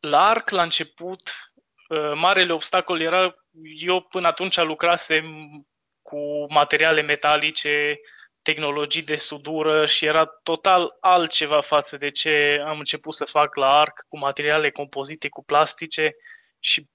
La 0.01 0.29
ARC, 0.29 0.51
la 0.51 0.63
început, 0.63 1.21
uh, 1.55 1.56
marele 2.14 2.52
obstacol 2.52 3.00
era, 3.00 3.35
eu 3.78 4.00
până 4.00 4.26
atunci 4.26 4.57
lucrasem 4.61 5.25
cu 6.02 6.52
materiale 6.52 7.00
metalice, 7.00 8.00
tehnologii 8.43 9.02
de 9.02 9.16
sudură 9.16 9.87
și 9.87 10.05
era 10.05 10.26
total 10.26 10.97
altceva 11.00 11.61
față 11.61 11.97
de 11.97 12.11
ce 12.11 12.62
am 12.66 12.78
început 12.78 13.14
să 13.14 13.25
fac 13.25 13.57
la 13.57 13.78
ARC 13.78 14.05
cu 14.09 14.19
materiale 14.19 14.71
compozite 14.71 15.28
cu 15.28 15.45
plastice 15.45 16.16
și 16.59 16.88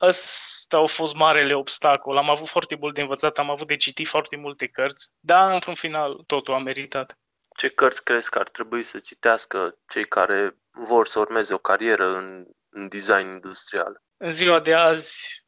Ăsta 0.00 0.76
a 0.76 0.86
fost 0.86 1.14
marele 1.14 1.54
obstacol. 1.54 2.16
Am 2.16 2.30
avut 2.30 2.48
foarte 2.48 2.76
mult 2.80 2.94
de 2.94 3.00
învățat, 3.00 3.38
am 3.38 3.50
avut 3.50 3.66
de 3.66 3.76
citit 3.76 4.06
foarte 4.06 4.36
multe 4.36 4.66
cărți, 4.66 5.10
dar 5.20 5.52
într-un 5.52 5.74
final 5.74 6.22
totul 6.26 6.54
a 6.54 6.58
meritat. 6.58 7.18
Ce 7.56 7.68
cărți 7.68 8.04
crezi 8.04 8.30
că 8.30 8.38
ar 8.38 8.48
trebui 8.48 8.82
să 8.82 8.98
citească 8.98 9.78
cei 9.92 10.04
care 10.04 10.56
vor 10.70 11.06
să 11.06 11.18
urmeze 11.18 11.54
o 11.54 11.58
carieră 11.58 12.06
în, 12.16 12.44
în 12.68 12.88
design 12.88 13.26
industrial? 13.26 14.02
În 14.24 14.32
ziua 14.32 14.60
de 14.60 14.74
azi, 14.74 15.44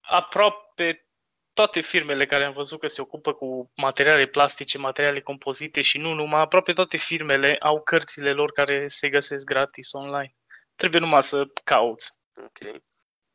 aproape 0.00 1.08
toate 1.52 1.80
firmele 1.80 2.26
care 2.26 2.44
am 2.44 2.52
văzut 2.52 2.80
că 2.80 2.86
se 2.86 3.00
ocupă 3.00 3.32
cu 3.32 3.72
materiale 3.76 4.26
plastice, 4.26 4.78
materiale 4.78 5.20
compozite 5.20 5.80
și 5.80 5.98
nu 5.98 6.12
numai, 6.12 6.40
aproape 6.40 6.72
toate 6.72 6.96
firmele 6.96 7.56
au 7.60 7.82
cărțile 7.82 8.32
lor 8.32 8.52
care 8.52 8.88
se 8.88 9.08
găsesc 9.08 9.44
gratis 9.44 9.92
online. 9.92 10.36
Trebuie 10.74 11.00
numai 11.00 11.22
să 11.22 11.44
cauți. 11.64 12.12
Ok 12.44 12.80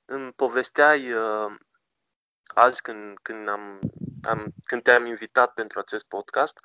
îmi 0.05 0.33
povesteai 0.33 1.11
uh, 1.11 1.51
azi 2.55 2.81
când, 2.81 3.17
când, 3.21 3.47
am, 3.47 3.79
am, 4.23 4.53
când 4.63 4.81
te-am 4.83 5.05
invitat 5.05 5.53
pentru 5.53 5.79
acest 5.79 6.05
podcast 6.05 6.59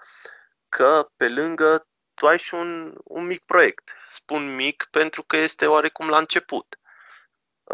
că 0.69 1.11
pe 1.17 1.29
lângă 1.29 1.87
tu 2.15 2.27
ai 2.27 2.39
și 2.39 2.55
un, 2.55 2.95
un 3.05 3.27
mic 3.27 3.45
proiect. 3.45 3.95
Spun 4.09 4.55
mic 4.55 4.89
pentru 4.91 5.23
că 5.23 5.37
este 5.37 5.67
oarecum 5.67 6.09
la 6.09 6.19
început. 6.19 6.79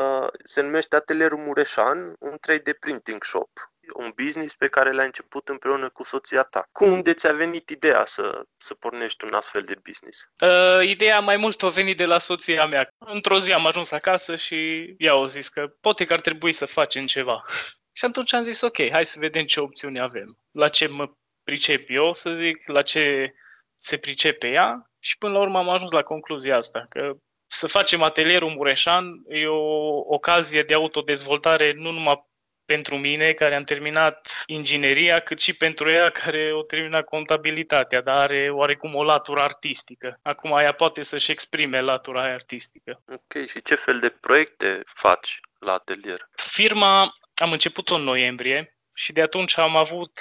Uh, 0.01 0.27
se 0.45 0.63
numește 0.63 0.97
Atelierul 0.97 1.39
Mureșan, 1.39 2.17
un 2.19 2.37
3D 2.47 2.79
printing 2.81 3.25
shop 3.25 3.51
un 3.93 4.11
business 4.23 4.55
pe 4.55 4.67
care 4.67 4.93
l-ai 4.93 5.05
început 5.05 5.49
împreună 5.49 5.89
cu 5.89 6.03
soția 6.03 6.43
ta. 6.43 6.69
Cum 6.73 7.03
de 7.03 7.13
ți-a 7.13 7.33
venit 7.33 7.69
ideea 7.71 8.05
să, 8.05 8.43
să 8.57 8.75
pornești 8.75 9.25
un 9.25 9.33
astfel 9.33 9.63
de 9.63 9.75
business? 9.83 10.25
Uh, 10.41 10.89
ideea 10.89 11.21
mai 11.21 11.37
mult 11.37 11.63
a 11.63 11.69
venit 11.69 11.97
de 11.97 12.05
la 12.05 12.19
soția 12.19 12.67
mea. 12.67 12.89
Într-o 12.99 13.39
zi 13.39 13.53
am 13.53 13.67
ajuns 13.67 13.91
acasă 13.91 14.37
și 14.37 14.95
ea 14.99 15.13
au 15.13 15.27
zis 15.27 15.49
că 15.49 15.67
poate 15.81 16.05
că 16.05 16.13
ar 16.13 16.21
trebui 16.21 16.53
să 16.53 16.67
facem 16.67 17.07
ceva. 17.07 17.45
și 17.99 18.05
atunci 18.05 18.33
am 18.33 18.45
zis, 18.45 18.61
ok, 18.61 18.91
hai 18.91 19.07
să 19.07 19.19
vedem 19.19 19.45
ce 19.45 19.61
opțiuni 19.61 20.01
avem. 20.01 20.39
La 20.51 20.69
ce 20.69 20.87
mă 20.87 21.11
pricep 21.43 21.87
eu, 21.89 22.13
să 22.13 22.37
zic, 22.41 22.67
la 22.67 22.83
ce 22.83 23.35
se 23.77 23.99
pricepe 23.99 24.49
ea 24.49 24.91
și 24.99 25.19
până 25.19 25.33
la 25.33 25.39
urmă 25.39 25.59
am 25.59 25.69
ajuns 25.69 25.91
la 25.91 26.03
concluzia 26.03 26.57
asta, 26.57 26.87
că 26.89 27.13
să 27.47 27.67
facem 27.67 28.03
atelierul 28.03 28.51
Mureșan 28.51 29.23
e 29.29 29.47
o 29.47 29.97
ocazie 30.15 30.63
de 30.63 30.75
autodezvoltare 30.75 31.73
nu 31.73 31.91
numai 31.91 32.33
pentru 32.65 32.97
mine, 32.97 33.33
care 33.33 33.55
am 33.55 33.65
terminat 33.65 34.43
ingineria, 34.47 35.21
cât 35.21 35.41
și 35.41 35.53
pentru 35.53 35.91
ea, 35.91 36.11
care 36.11 36.53
o 36.53 36.63
terminat 36.63 37.05
contabilitatea, 37.05 38.03
dar 38.03 38.17
are 38.17 38.51
oarecum 38.51 38.95
o 38.95 39.05
latură 39.05 39.41
artistică. 39.41 40.19
Acum 40.23 40.51
ea 40.51 40.73
poate 40.73 41.03
să-și 41.03 41.31
exprime 41.31 41.81
latura 41.81 42.23
aia 42.23 42.35
artistică. 42.35 43.03
Ok, 43.07 43.47
și 43.47 43.63
ce 43.63 43.75
fel 43.75 44.01
de 44.01 44.09
proiecte 44.09 44.81
faci 44.85 45.41
la 45.59 45.73
atelier? 45.73 46.29
Firma 46.37 47.15
am 47.35 47.53
început-o 47.53 47.95
în 47.95 48.03
noiembrie 48.03 48.79
și 48.95 49.13
de 49.13 49.23
atunci 49.23 49.59
am 49.59 49.77
avut, 49.77 50.21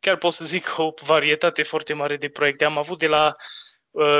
chiar 0.00 0.16
pot 0.16 0.32
să 0.32 0.44
zic, 0.44 0.74
o 0.76 0.94
varietate 1.02 1.62
foarte 1.62 1.92
mare 1.92 2.16
de 2.16 2.28
proiecte. 2.28 2.64
Am 2.64 2.78
avut 2.78 2.98
de 2.98 3.06
la 3.06 3.26
Uh, 3.26 3.67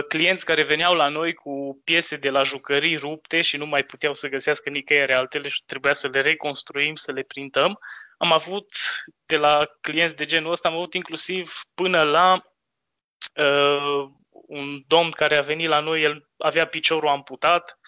clienți 0.08 0.44
care 0.44 0.62
veneau 0.62 0.94
la 0.94 1.08
noi 1.08 1.34
cu 1.34 1.80
piese 1.84 2.16
de 2.16 2.30
la 2.30 2.42
jucării 2.42 2.96
rupte 2.96 3.42
și 3.42 3.56
nu 3.56 3.66
mai 3.66 3.84
puteau 3.84 4.14
să 4.14 4.28
găsească 4.28 4.70
nicăieri 4.70 5.12
altele 5.12 5.48
și 5.48 5.62
trebuia 5.66 5.92
să 5.92 6.08
le 6.08 6.20
reconstruim, 6.20 6.94
să 6.94 7.12
le 7.12 7.22
printăm. 7.22 7.78
Am 8.18 8.32
avut 8.32 8.72
de 9.26 9.36
la 9.36 9.66
clienți 9.80 10.16
de 10.16 10.24
genul 10.24 10.50
ăsta, 10.50 10.68
am 10.68 10.74
avut 10.74 10.94
inclusiv 10.94 11.60
până 11.74 12.02
la 12.02 12.44
uh, 13.34 14.10
un 14.30 14.82
domn 14.86 15.10
care 15.10 15.36
a 15.36 15.42
venit 15.42 15.68
la 15.68 15.80
noi, 15.80 16.02
el 16.02 16.28
avea 16.36 16.66
piciorul 16.66 17.08
amputat 17.08 17.78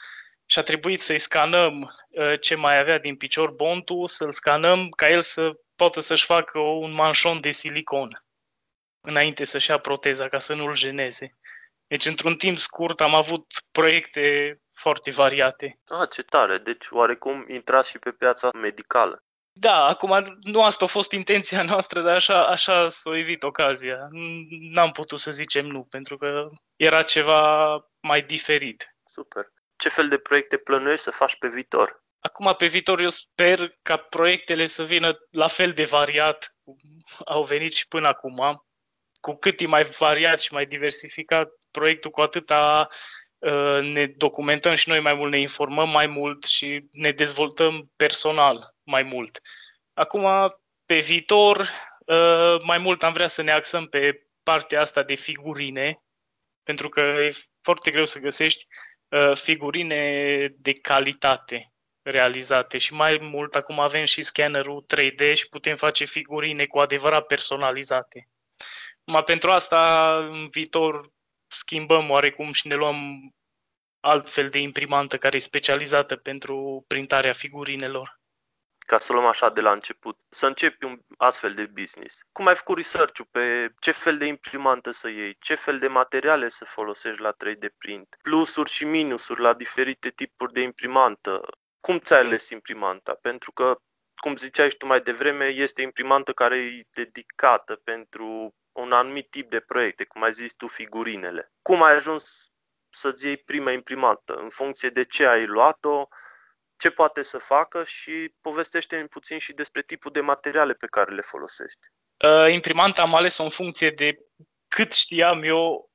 și 0.47 0.59
a 0.59 0.63
trebuit 0.63 1.01
să-i 1.01 1.19
scanăm 1.19 1.81
uh, 2.09 2.41
ce 2.41 2.55
mai 2.55 2.79
avea 2.79 2.99
din 2.99 3.17
picior 3.17 3.51
bontul, 3.51 4.07
să-l 4.07 4.33
scanăm 4.33 4.89
ca 4.89 5.11
el 5.11 5.21
să 5.21 5.53
poată 5.77 6.01
să-și 6.01 6.25
facă 6.25 6.59
un 6.59 6.93
manșon 6.93 7.41
de 7.41 7.51
silicon 7.51 8.25
înainte 9.01 9.45
să-și 9.45 9.71
ia 9.71 9.79
proteza 9.79 10.29
ca 10.29 10.39
să 10.39 10.55
nu-l 10.55 10.75
jeneze. 10.75 11.39
Deci, 11.91 12.07
într-un 12.07 12.37
timp 12.37 12.59
scurt, 12.59 13.01
am 13.01 13.15
avut 13.15 13.47
proiecte 13.73 14.57
foarte 14.75 15.11
variate. 15.11 15.81
Ah, 16.01 16.09
ce 16.11 16.23
tare! 16.23 16.59
Deci, 16.59 16.87
oarecum, 16.91 17.45
intrați 17.49 17.91
și 17.91 17.99
pe 17.99 18.13
piața 18.13 18.49
medicală. 18.53 19.25
Da, 19.53 19.85
acum 19.85 20.39
nu 20.41 20.63
asta 20.63 20.85
a 20.85 20.89
fost 20.89 21.13
intenția 21.13 21.63
noastră, 21.63 22.03
dar 22.03 22.15
așa, 22.15 22.47
așa 22.47 22.89
s-a 22.89 23.17
evit 23.17 23.43
ocazia. 23.43 24.09
N-am 24.49 24.91
putut 24.91 25.19
să 25.19 25.31
zicem 25.31 25.67
nu, 25.67 25.85
pentru 25.85 26.17
că 26.17 26.49
era 26.77 27.03
ceva 27.03 27.75
mai 28.01 28.23
diferit. 28.23 28.97
Super. 29.05 29.53
Ce 29.77 29.89
fel 29.89 30.09
de 30.09 30.19
proiecte 30.19 30.57
plănuiești 30.57 31.05
să 31.05 31.11
faci 31.11 31.37
pe 31.37 31.49
viitor? 31.49 32.05
Acum, 32.19 32.55
pe 32.59 32.67
viitor, 32.67 33.01
eu 33.01 33.09
sper 33.09 33.79
ca 33.83 33.97
proiectele 33.97 34.67
să 34.67 34.83
vină 34.83 35.19
la 35.31 35.47
fel 35.47 35.73
de 35.73 35.85
variat, 35.85 36.57
cum 36.65 36.77
au 37.25 37.43
venit 37.43 37.73
și 37.73 37.89
până 37.89 38.09
acum. 38.09 38.65
Cu 39.21 39.35
cât 39.35 39.61
e 39.61 39.67
mai 39.67 39.83
variat 39.85 40.41
și 40.41 40.53
mai 40.53 40.67
diversificat, 40.67 41.49
proiectul, 41.71 42.11
cu 42.11 42.21
atâta 42.21 42.89
uh, 43.39 43.79
ne 43.83 44.07
documentăm 44.07 44.75
și 44.75 44.89
noi 44.89 45.01
mai 45.01 45.15
mult, 45.15 45.31
ne 45.31 45.39
informăm 45.39 45.89
mai 45.91 46.07
mult 46.07 46.45
și 46.45 46.85
ne 46.93 47.11
dezvoltăm 47.11 47.91
personal 47.97 48.75
mai 48.83 49.03
mult. 49.03 49.41
Acum, 49.93 50.27
pe 50.87 50.99
viitor, 50.99 51.69
uh, 52.07 52.63
mai 52.63 52.79
mult 52.79 53.03
am 53.03 53.13
vrea 53.13 53.27
să 53.27 53.43
ne 53.43 53.53
axăm 53.53 53.87
pe 53.87 54.27
partea 54.43 54.81
asta 54.81 55.03
de 55.03 55.15
figurine, 55.15 56.03
pentru 56.63 56.89
că 56.89 57.01
e 57.01 57.33
foarte 57.61 57.91
greu 57.91 58.05
să 58.05 58.19
găsești 58.19 58.67
uh, 59.09 59.37
figurine 59.37 60.55
de 60.57 60.73
calitate 60.73 61.73
realizate 62.03 62.79
și 62.79 62.93
mai 62.93 63.19
mult 63.23 63.55
acum 63.55 63.81
avem 63.81 64.05
și 64.05 64.23
scannerul 64.23 64.85
3D 64.95 65.35
și 65.35 65.49
putem 65.49 65.77
face 65.77 66.05
figurine 66.05 66.67
cu 66.67 66.79
adevărat 66.79 67.27
personalizate. 67.27 68.29
Ma 69.05 69.23
pentru 69.23 69.51
asta 69.51 70.17
în 70.31 70.45
viitor 70.51 71.11
schimbăm 71.51 72.11
oarecum 72.11 72.53
și 72.53 72.67
ne 72.67 72.75
luăm 72.75 73.31
altfel 74.01 74.49
de 74.49 74.59
imprimantă 74.59 75.19
care 75.19 75.37
e 75.37 75.41
specializată 75.41 76.17
pentru 76.17 76.85
printarea 76.87 77.33
figurinelor. 77.33 78.19
Ca 78.79 78.99
să 78.99 79.13
luăm 79.13 79.27
așa 79.27 79.51
de 79.51 79.61
la 79.61 79.73
început, 79.73 80.21
să 80.29 80.47
începi 80.47 80.85
un 80.85 81.01
astfel 81.17 81.55
de 81.55 81.67
business. 81.67 82.21
Cum 82.33 82.47
ai 82.47 82.55
făcut 82.55 82.77
research 82.77 83.21
pe 83.31 83.73
ce 83.81 83.91
fel 83.91 84.19
de 84.19 84.27
imprimantă 84.27 84.91
să 84.91 85.09
iei, 85.09 85.37
ce 85.39 85.55
fel 85.55 85.79
de 85.79 85.87
materiale 85.89 86.49
să 86.49 86.65
folosești 86.65 87.21
la 87.21 87.33
3D 87.33 87.77
print, 87.79 88.17
plusuri 88.23 88.71
și 88.71 88.85
minusuri 88.85 89.41
la 89.41 89.55
diferite 89.55 90.11
tipuri 90.11 90.53
de 90.53 90.61
imprimantă. 90.61 91.41
Cum 91.81 91.99
ți-ai 91.99 92.21
ales 92.21 92.51
imprimanta? 92.51 93.15
Pentru 93.15 93.53
că, 93.53 93.81
cum 94.15 94.37
ziceai 94.37 94.71
și 94.71 94.77
tu 94.77 94.87
mai 94.87 95.01
devreme, 95.01 95.47
este 95.47 95.83
imprimantă 95.83 96.33
care 96.33 96.59
e 96.59 96.83
dedicată 96.91 97.77
pentru 97.77 98.55
un 98.73 98.93
anumit 98.93 99.31
tip 99.31 99.51
de 99.51 99.61
proiecte, 99.61 100.05
cum 100.05 100.23
ai 100.23 100.33
zis 100.33 100.55
tu, 100.55 100.67
figurinele. 100.67 101.53
Cum 101.63 101.83
ai 101.83 101.95
ajuns 101.95 102.51
să-ți 102.89 103.27
iei 103.27 103.37
prima 103.37 103.73
imprimantă? 103.73 104.35
În 104.35 104.49
funcție 104.49 104.89
de 104.89 105.05
ce 105.05 105.27
ai 105.27 105.47
luat-o, 105.47 106.09
ce 106.77 106.91
poate 106.91 107.23
să 107.23 107.39
facă 107.39 107.85
și 107.85 108.35
povestește-mi 108.41 109.09
puțin 109.09 109.39
și 109.39 109.53
despre 109.53 109.83
tipul 109.83 110.11
de 110.13 110.21
materiale 110.21 110.73
pe 110.73 110.87
care 110.87 111.15
le 111.15 111.21
folosești. 111.21 111.87
Uh, 112.25 112.53
imprimanta 112.53 113.03
am 113.03 113.15
ales-o 113.15 113.43
în 113.43 113.51
funcție 113.51 113.91
de 113.91 114.19
cât 114.69 114.93
știam 114.93 115.43
eu 115.43 115.91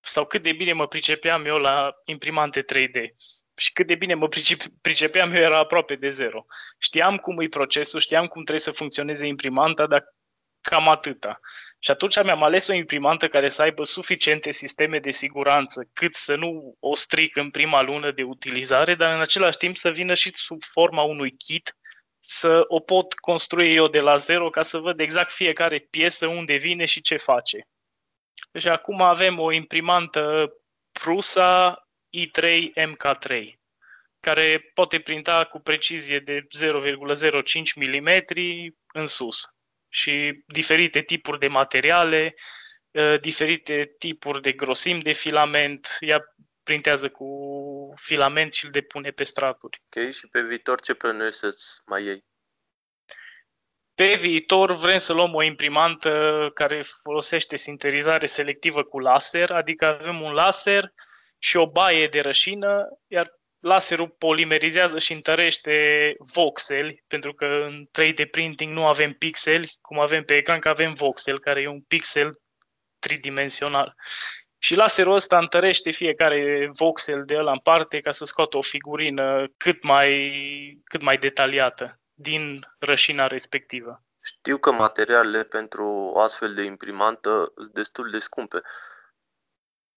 sau 0.00 0.26
cât 0.26 0.42
de 0.42 0.52
bine 0.52 0.72
mă 0.72 0.86
pricepeam 0.86 1.44
eu 1.44 1.58
la 1.58 1.92
imprimante 2.04 2.62
3D. 2.62 3.14
Și 3.54 3.72
cât 3.72 3.86
de 3.86 3.94
bine 3.94 4.14
mă 4.14 4.28
pricepeam 4.80 5.32
eu 5.32 5.42
era 5.42 5.58
aproape 5.58 5.94
de 5.94 6.10
zero. 6.10 6.44
Știam 6.78 7.16
cum 7.16 7.40
e 7.40 7.48
procesul, 7.48 8.00
știam 8.00 8.26
cum 8.26 8.42
trebuie 8.42 8.64
să 8.64 8.70
funcționeze 8.70 9.26
imprimanta, 9.26 9.86
dar 9.86 10.04
cam 10.68 10.88
atâta. 10.88 11.40
Și 11.78 11.90
atunci 11.90 12.22
mi-am 12.22 12.42
ales 12.42 12.66
o 12.66 12.72
imprimantă 12.72 13.28
care 13.28 13.48
să 13.48 13.62
aibă 13.62 13.84
suficiente 13.84 14.50
sisteme 14.50 14.98
de 14.98 15.10
siguranță 15.10 15.88
cât 15.92 16.14
să 16.14 16.34
nu 16.34 16.76
o 16.80 16.94
stric 16.94 17.36
în 17.36 17.50
prima 17.50 17.82
lună 17.82 18.10
de 18.10 18.22
utilizare, 18.22 18.94
dar 18.94 19.14
în 19.14 19.20
același 19.20 19.56
timp 19.56 19.76
să 19.76 19.90
vină 19.90 20.14
și 20.14 20.30
sub 20.34 20.62
forma 20.62 21.02
unui 21.02 21.36
kit 21.36 21.76
să 22.18 22.64
o 22.66 22.80
pot 22.80 23.14
construi 23.14 23.74
eu 23.74 23.88
de 23.88 24.00
la 24.00 24.16
zero 24.16 24.50
ca 24.50 24.62
să 24.62 24.78
văd 24.78 25.00
exact 25.00 25.30
fiecare 25.30 25.78
piesă 25.78 26.26
unde 26.26 26.56
vine 26.56 26.84
și 26.84 27.00
ce 27.00 27.16
face. 27.16 27.68
Deci 28.50 28.64
acum 28.64 29.02
avem 29.02 29.38
o 29.38 29.52
imprimantă 29.52 30.52
Prusa 30.92 31.82
i3 32.16 32.70
MK3 32.74 33.56
care 34.20 34.70
poate 34.74 35.00
printa 35.00 35.44
cu 35.44 35.60
precizie 35.60 36.18
de 36.18 36.46
0,05 36.58 37.74
mm 37.74 38.08
în 38.92 39.06
sus 39.06 39.44
și 39.88 40.42
diferite 40.46 41.02
tipuri 41.02 41.38
de 41.38 41.48
materiale, 41.48 42.34
ă, 42.94 43.16
diferite 43.16 43.94
tipuri 43.98 44.42
de 44.42 44.52
grosimi 44.52 45.02
de 45.02 45.12
filament. 45.12 45.96
Ea 46.00 46.34
printează 46.62 47.08
cu 47.08 47.26
filament 47.96 48.52
și 48.52 48.64
îl 48.64 48.70
depune 48.70 49.10
pe 49.10 49.24
straturi. 49.24 49.82
Ok, 49.84 50.10
și 50.10 50.26
pe 50.26 50.40
viitor 50.40 50.80
ce 50.80 50.94
plănuiești 50.94 51.38
să-ți 51.38 51.80
mai 51.86 52.04
iei? 52.04 52.24
Pe 53.94 54.14
viitor 54.14 54.72
vrem 54.72 54.98
să 54.98 55.12
luăm 55.12 55.34
o 55.34 55.42
imprimantă 55.42 56.50
care 56.54 56.82
folosește 57.02 57.56
sinterizare 57.56 58.26
selectivă 58.26 58.82
cu 58.82 58.98
laser, 58.98 59.50
adică 59.50 59.86
avem 59.86 60.20
un 60.20 60.32
laser 60.32 60.92
și 61.38 61.56
o 61.56 61.70
baie 61.70 62.08
de 62.08 62.20
rășină, 62.20 62.88
iar 63.06 63.37
laserul 63.60 64.08
polimerizează 64.08 64.98
și 64.98 65.12
întărește 65.12 66.14
voxeli, 66.18 67.04
pentru 67.06 67.34
că 67.34 67.44
în 67.44 67.88
3D 68.00 68.30
printing 68.30 68.72
nu 68.72 68.86
avem 68.86 69.12
pixeli, 69.12 69.78
cum 69.80 70.00
avem 70.00 70.24
pe 70.24 70.36
ecran, 70.36 70.60
că 70.60 70.68
avem 70.68 70.94
voxel, 70.94 71.40
care 71.40 71.60
e 71.60 71.68
un 71.68 71.80
pixel 71.80 72.40
tridimensional. 72.98 73.94
Și 74.58 74.74
laserul 74.74 75.14
ăsta 75.14 75.38
întărește 75.38 75.90
fiecare 75.90 76.70
voxel 76.72 77.24
de 77.24 77.36
ăla 77.36 77.52
în 77.52 77.58
parte 77.58 77.98
ca 77.98 78.12
să 78.12 78.24
scoată 78.24 78.56
o 78.56 78.62
figurină 78.62 79.46
cât 79.56 79.82
mai, 79.82 80.32
cât 80.84 81.02
mai 81.02 81.18
detaliată 81.18 82.00
din 82.14 82.66
rășina 82.78 83.26
respectivă. 83.26 84.02
Știu 84.20 84.58
că 84.58 84.72
materialele 84.72 85.44
pentru 85.44 85.84
o 86.14 86.20
astfel 86.20 86.54
de 86.54 86.62
imprimantă 86.62 87.52
sunt 87.56 87.72
destul 87.72 88.10
de 88.10 88.18
scumpe 88.18 88.60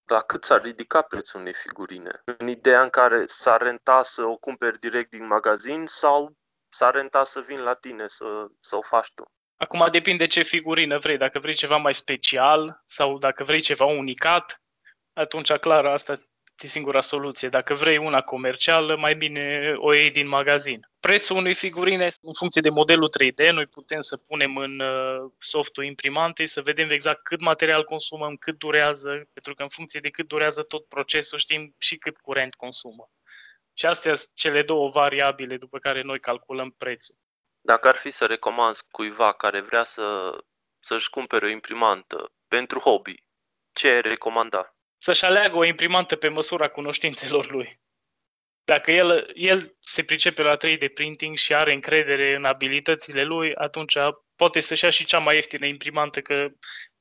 la 0.05 0.22
cât 0.22 0.43
s-ar 0.43 0.62
ridica 0.62 1.01
prețul 1.01 1.39
unei 1.39 1.53
figurine? 1.53 2.12
În 2.38 2.48
ideea 2.48 2.81
în 2.81 2.89
care 2.89 3.24
s-ar 3.25 3.62
renta 3.62 4.01
să 4.01 4.24
o 4.24 4.36
cumperi 4.36 4.79
direct 4.79 5.10
din 5.10 5.27
magazin 5.27 5.86
sau 5.86 6.36
s-ar 6.70 6.93
renta 6.93 7.24
să 7.24 7.39
vin 7.39 7.60
la 7.60 7.74
tine 7.74 8.08
să, 8.08 8.48
să 8.60 8.75
o 8.75 8.81
faci 8.81 9.13
tu? 9.13 9.24
Acum 9.58 9.88
depinde 9.91 10.27
ce 10.27 10.41
figurină 10.41 10.98
vrei. 10.98 11.17
Dacă 11.17 11.39
vrei 11.39 11.53
ceva 11.53 11.77
mai 11.77 11.93
special 11.93 12.81
sau 12.86 13.17
dacă 13.17 13.43
vrei 13.43 13.62
ceva 13.62 13.86
unicat, 13.86 14.62
atunci 15.13 15.51
clar 15.51 15.86
asta 15.86 16.30
e 16.63 16.68
singura 16.68 17.01
soluție. 17.01 17.50
Dacă 17.50 17.74
vrei 17.74 17.98
una 17.98 18.22
comercială, 18.22 18.96
mai 18.96 19.15
bine 19.15 19.74
o 19.75 19.94
iei 19.94 20.12
din 20.12 20.27
magazin. 20.27 20.89
Prețul 21.00 21.36
unei 21.36 21.53
figurine, 21.53 22.08
în 22.22 22.34
funcție 22.34 22.62
de 22.62 22.70
modelul 22.70 23.12
3D, 23.20 23.51
noi 23.51 23.65
putem 23.65 24.01
să 24.01 24.18
punem 24.18 24.58
în 24.58 24.80
uh, 24.80 25.32
softul 25.38 25.84
imprimantei 25.84 26.48
să 26.48 26.62
vedem 26.62 26.89
exact 26.89 27.24
cât 27.24 27.39
material 27.39 27.84
consumăm, 27.84 28.36
cât 28.36 28.58
durează, 28.58 29.30
pentru 29.34 29.53
că 29.53 29.63
în 29.63 29.70
funcție 29.70 30.00
de 30.00 30.10
cât 30.10 30.27
durează 30.27 30.63
tot 30.63 30.88
procesul 30.88 31.38
știm 31.38 31.75
și 31.77 31.98
cât 31.98 32.18
curent 32.18 32.56
consumă. 32.56 33.10
Și 33.74 33.86
astea 33.86 34.15
sunt 34.15 34.30
cele 34.34 34.62
două 34.62 34.89
variabile 34.89 35.58
după 35.58 35.80
care 35.80 36.02
noi 36.02 36.19
calculăm 36.19 36.71
prețul. 36.71 37.15
Dacă 37.62 37.88
ar 37.88 37.95
fi 37.95 38.12
să 38.12 38.26
recomanzi 38.26 38.84
cuiva 38.91 39.34
care 39.34 39.62
vrea 39.62 39.84
să, 39.84 40.38
să-și 40.80 41.10
cumpere 41.10 41.45
o 41.45 41.50
imprimantă 41.50 42.32
pentru 42.47 42.80
hobby, 42.80 43.24
ce 43.74 43.88
ai 43.88 44.02
recomanda? 44.02 44.70
Să-și 45.01 45.25
aleagă 45.25 45.57
o 45.57 45.63
imprimantă 45.63 46.15
pe 46.15 46.27
măsura 46.27 46.67
cunoștințelor 46.69 47.51
lui. 47.51 47.79
Dacă 48.63 48.91
el, 48.91 49.31
el 49.33 49.75
se 49.79 50.03
pricepe 50.03 50.41
la 50.41 50.57
3D 50.57 50.93
printing 50.93 51.35
și 51.35 51.55
are 51.55 51.73
încredere 51.73 52.35
în 52.35 52.45
abilitățile 52.45 53.23
lui, 53.23 53.55
atunci 53.55 53.97
poate 54.35 54.59
să-și 54.59 54.83
ia 54.83 54.89
și 54.89 55.05
cea 55.05 55.19
mai 55.19 55.35
ieftină 55.35 55.65
imprimantă, 55.65 56.21
că 56.21 56.47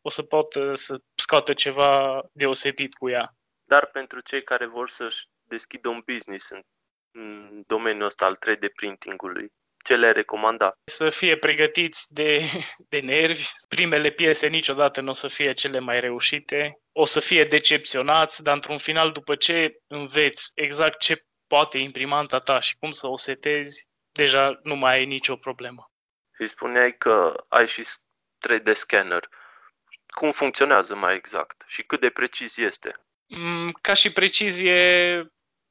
o 0.01 0.09
să 0.09 0.23
poată 0.23 0.75
să 0.75 1.01
scoată 1.15 1.55
ceva 1.55 2.23
deosebit 2.33 2.95
cu 2.95 3.09
ea. 3.09 3.37
Dar 3.65 3.87
pentru 3.87 4.21
cei 4.21 4.43
care 4.43 4.67
vor 4.67 4.89
să-și 4.89 5.27
deschidă 5.43 5.89
un 5.89 6.03
business 6.07 6.51
în, 6.51 6.63
în 7.11 7.63
domeniul 7.67 8.05
ăsta 8.05 8.27
al 8.27 8.37
3D 8.37 8.73
printingului, 8.75 9.53
ce 9.85 9.97
le 9.97 10.11
recomanda? 10.11 10.73
Să 10.85 11.11
fie 11.11 11.37
pregătiți 11.37 12.07
de, 12.09 12.45
de 12.89 13.01
nervi. 13.01 13.47
Primele 13.69 14.11
piese 14.11 14.47
niciodată 14.47 15.01
nu 15.01 15.11
o 15.11 15.13
să 15.13 15.29
fie 15.29 15.53
cele 15.53 15.79
mai 15.79 16.01
reușite. 16.01 16.81
O 16.93 17.05
să 17.05 17.21
fie 17.21 17.45
decepționați, 17.45 18.43
dar 18.43 18.55
într-un 18.55 18.79
final, 18.79 19.13
după 19.13 19.35
ce 19.35 19.73
înveți 19.87 20.51
exact 20.55 20.99
ce 20.99 21.25
poate 21.47 21.79
imprimanta 21.79 22.39
ta 22.39 22.61
și 22.61 22.77
cum 22.77 22.91
să 22.91 23.07
o 23.07 23.17
setezi, 23.17 23.89
deja 24.13 24.61
nu 24.63 24.77
mai 24.77 24.95
ai 24.95 25.07
nicio 25.07 25.37
problemă. 25.37 25.91
Îi 26.39 26.47
spuneai 26.47 26.97
că 26.97 27.45
ai 27.49 27.67
și 27.67 27.83
3D 28.49 28.73
scanner. 28.73 29.29
Cum 30.07 30.31
funcționează 30.31 30.95
mai 30.95 31.15
exact 31.15 31.65
și 31.67 31.83
cât 31.83 32.01
de 32.01 32.11
precis 32.11 32.57
este? 32.57 32.95
Mm, 33.27 33.73
ca 33.81 33.95
și 33.95 34.13
precizie, 34.13 35.27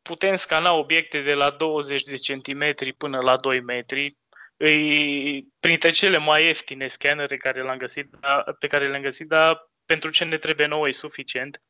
putem 0.09 0.35
scana 0.35 0.73
obiecte 0.73 1.21
de 1.21 1.33
la 1.33 1.49
20 1.49 2.03
de 2.03 2.15
centimetri 2.15 2.93
până 2.93 3.19
la 3.21 3.37
2 3.37 3.61
metri. 3.61 4.17
Îi, 4.57 5.47
printre 5.59 5.91
cele 5.91 6.17
mai 6.17 6.45
ieftine 6.45 6.87
scanere 6.87 7.37
care 7.37 7.61
le-am 7.61 7.77
găsit, 7.77 8.09
da, 8.19 8.43
pe 8.59 8.67
care 8.67 8.87
le-am 8.87 9.01
găsit, 9.01 9.27
dar 9.27 9.69
pentru 9.85 10.09
ce 10.09 10.23
ne 10.23 10.37
trebuie 10.37 10.67
nouă 10.67 10.87
e 10.87 10.91
suficient. 10.91 11.61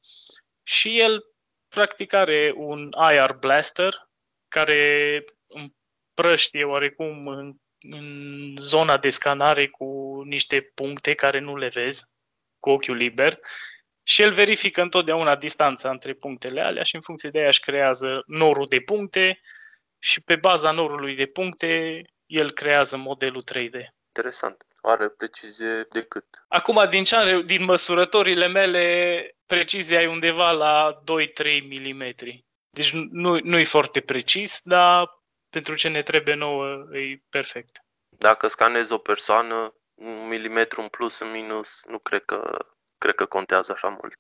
Și 0.64 1.00
el 1.00 1.24
practic 1.68 2.14
are 2.14 2.54
un 2.56 2.90
IR 3.12 3.34
blaster 3.34 4.10
care 4.48 5.24
împrăștie 5.48 6.64
oarecum 6.64 7.28
în, 7.28 7.56
în 7.80 8.56
zona 8.60 8.98
de 8.98 9.10
scanare 9.10 9.68
cu 9.68 10.22
niște 10.26 10.72
puncte 10.74 11.14
care 11.14 11.40
nu 11.40 11.58
le 11.58 11.68
vezi 11.68 12.04
cu 12.60 12.70
ochiul 12.70 12.96
liber 12.96 13.40
și 14.10 14.22
el 14.22 14.34
verifică 14.34 14.82
întotdeauna 14.82 15.36
distanța 15.36 15.90
între 15.90 16.14
punctele 16.14 16.62
alea 16.62 16.84
și 16.84 16.96
în 16.96 17.02
funcție 17.02 17.30
de 17.30 17.38
aia 17.38 17.48
își 17.48 17.60
creează 17.60 18.24
norul 18.26 18.66
de 18.68 18.80
puncte 18.80 19.40
și 20.00 20.22
pe 20.22 20.36
baza 20.36 20.72
norului 20.72 21.16
de 21.16 21.26
puncte 21.26 22.02
el 22.26 22.52
creează 22.52 22.98
modelul 22.98 23.44
3D. 23.52 23.74
Interesant. 24.08 24.66
Are 24.82 25.10
precizie 25.10 25.88
de 25.90 26.02
cât? 26.02 26.26
Acum, 26.48 26.90
din, 26.90 27.04
ce, 27.04 27.42
din 27.46 27.64
măsurătorile 27.64 28.48
mele, 28.48 28.86
precizia 29.46 30.02
e 30.02 30.08
undeva 30.08 30.52
la 30.52 31.04
2-3 31.44 31.62
mm. 31.64 32.14
Deci 32.70 32.92
nu, 32.92 33.40
nu 33.44 33.58
e 33.58 33.64
foarte 33.64 34.02
precis, 34.02 34.60
dar 34.64 35.10
pentru 35.50 35.76
ce 35.76 35.88
ne 35.88 36.02
trebuie 36.02 36.36
nouă 36.36 36.88
e 36.92 37.22
perfect. 37.30 37.84
Dacă 38.18 38.48
scanezi 38.48 38.94
o 38.94 38.98
persoană, 38.98 39.74
un 39.96 40.28
milimetru 40.28 40.82
în 40.82 40.88
plus, 40.88 41.20
în 41.20 41.32
minus, 41.32 41.86
nu 41.88 41.98
cred 41.98 42.24
că 42.26 42.58
cred 43.00 43.16
că 43.16 43.26
contează 43.26 43.72
așa 43.72 43.88
mult. 43.88 44.16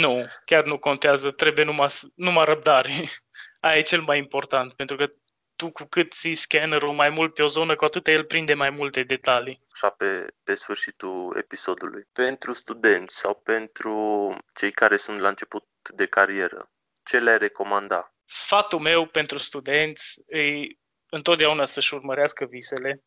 Nu, 0.00 0.26
chiar 0.44 0.64
nu 0.64 0.78
contează, 0.78 1.30
trebuie 1.30 1.64
numai, 1.64 1.88
numai 2.14 2.44
răbdare. 2.44 2.92
Aia 3.60 3.76
e 3.76 3.82
cel 3.82 4.00
mai 4.00 4.18
important, 4.18 4.72
pentru 4.72 4.96
că 4.96 5.12
tu 5.56 5.70
cu 5.70 5.84
cât 5.84 6.12
ții 6.12 6.34
scannerul 6.34 6.92
mai 6.92 7.08
mult 7.08 7.34
pe 7.34 7.42
o 7.42 7.46
zonă, 7.46 7.74
cu 7.74 7.84
atât 7.84 8.06
el 8.06 8.24
prinde 8.24 8.54
mai 8.54 8.70
multe 8.70 9.02
detalii. 9.02 9.62
Așa 9.72 9.90
pe, 9.90 10.26
pe 10.44 10.54
sfârșitul 10.54 11.36
episodului. 11.38 12.08
Pentru 12.12 12.52
studenți 12.52 13.18
sau 13.18 13.34
pentru 13.34 14.36
cei 14.54 14.70
care 14.70 14.96
sunt 14.96 15.18
la 15.18 15.28
început 15.28 15.66
de 15.94 16.06
carieră, 16.06 16.70
ce 17.02 17.18
le 17.18 17.36
recomanda? 17.36 18.14
Sfatul 18.24 18.78
meu 18.78 19.06
pentru 19.06 19.38
studenți 19.38 20.22
e 20.26 20.66
întotdeauna 21.10 21.66
să-și 21.66 21.94
urmărească 21.94 22.44
visele, 22.44 23.02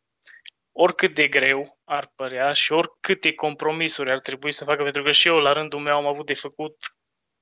oricât 0.74 1.14
de 1.14 1.28
greu 1.28 1.80
ar 1.84 2.12
părea 2.16 2.52
și 2.52 2.72
oricâte 2.72 3.34
compromisuri 3.34 4.12
ar 4.12 4.20
trebui 4.20 4.52
să 4.52 4.64
facă, 4.64 4.84
pentru 4.84 5.04
că 5.04 5.12
și 5.12 5.28
eu 5.28 5.38
la 5.38 5.52
rândul 5.52 5.80
meu 5.80 5.96
am 5.96 6.06
avut 6.06 6.26
de 6.26 6.34
făcut 6.34 6.76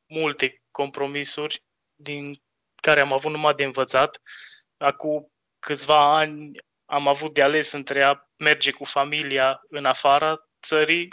multe 0.05 0.61
compromisuri 0.71 1.63
din 1.95 2.41
care 2.75 2.99
am 2.99 3.13
avut 3.13 3.31
numai 3.31 3.53
de 3.53 3.63
învățat. 3.63 4.21
Acum 4.77 5.31
câțiva 5.59 6.17
ani 6.17 6.51
am 6.85 7.07
avut 7.07 7.33
de 7.33 7.41
ales 7.41 7.71
între 7.71 8.03
a 8.03 8.21
merge 8.37 8.71
cu 8.71 8.83
familia 8.83 9.61
în 9.69 9.85
afara 9.85 10.49
țării 10.61 11.07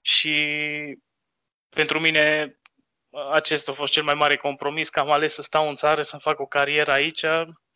și 0.00 0.34
pentru 1.68 2.00
mine 2.00 2.56
acesta 3.30 3.72
a 3.72 3.74
fost 3.74 3.92
cel 3.92 4.02
mai 4.02 4.14
mare 4.14 4.36
compromis, 4.36 4.88
că 4.88 5.00
am 5.00 5.10
ales 5.10 5.34
să 5.34 5.42
stau 5.42 5.68
în 5.68 5.74
țară, 5.74 6.02
să 6.02 6.16
fac 6.16 6.40
o 6.40 6.46
carieră 6.46 6.90
aici 6.92 7.24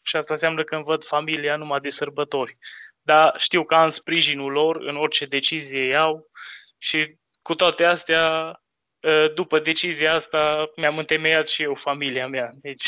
și 0.03 0.17
asta 0.17 0.33
înseamnă 0.33 0.65
că 0.65 0.75
îmi 0.75 0.85
văd 0.85 1.05
familia 1.05 1.57
numai 1.57 1.81
de 1.81 1.91
sărbători 1.91 2.59
dar 3.03 3.35
știu 3.39 3.65
că 3.65 3.75
am 3.75 3.91
sprijinul 3.91 4.53
lor 4.53 4.77
în 4.77 4.97
orice 4.97 5.25
decizie 5.25 5.85
iau 5.85 6.31
și 6.79 7.15
cu 7.43 7.55
toate 7.55 7.85
astea, 7.85 8.61
ă, 9.03 9.29
după 9.29 9.59
decizia 9.59 10.15
asta, 10.15 10.71
mi-am 10.77 10.99
întemeiat 10.99 11.49
și 11.49 11.63
eu 11.63 11.75
familia 11.75 12.27
mea. 12.27 12.51
Deci, 12.53 12.87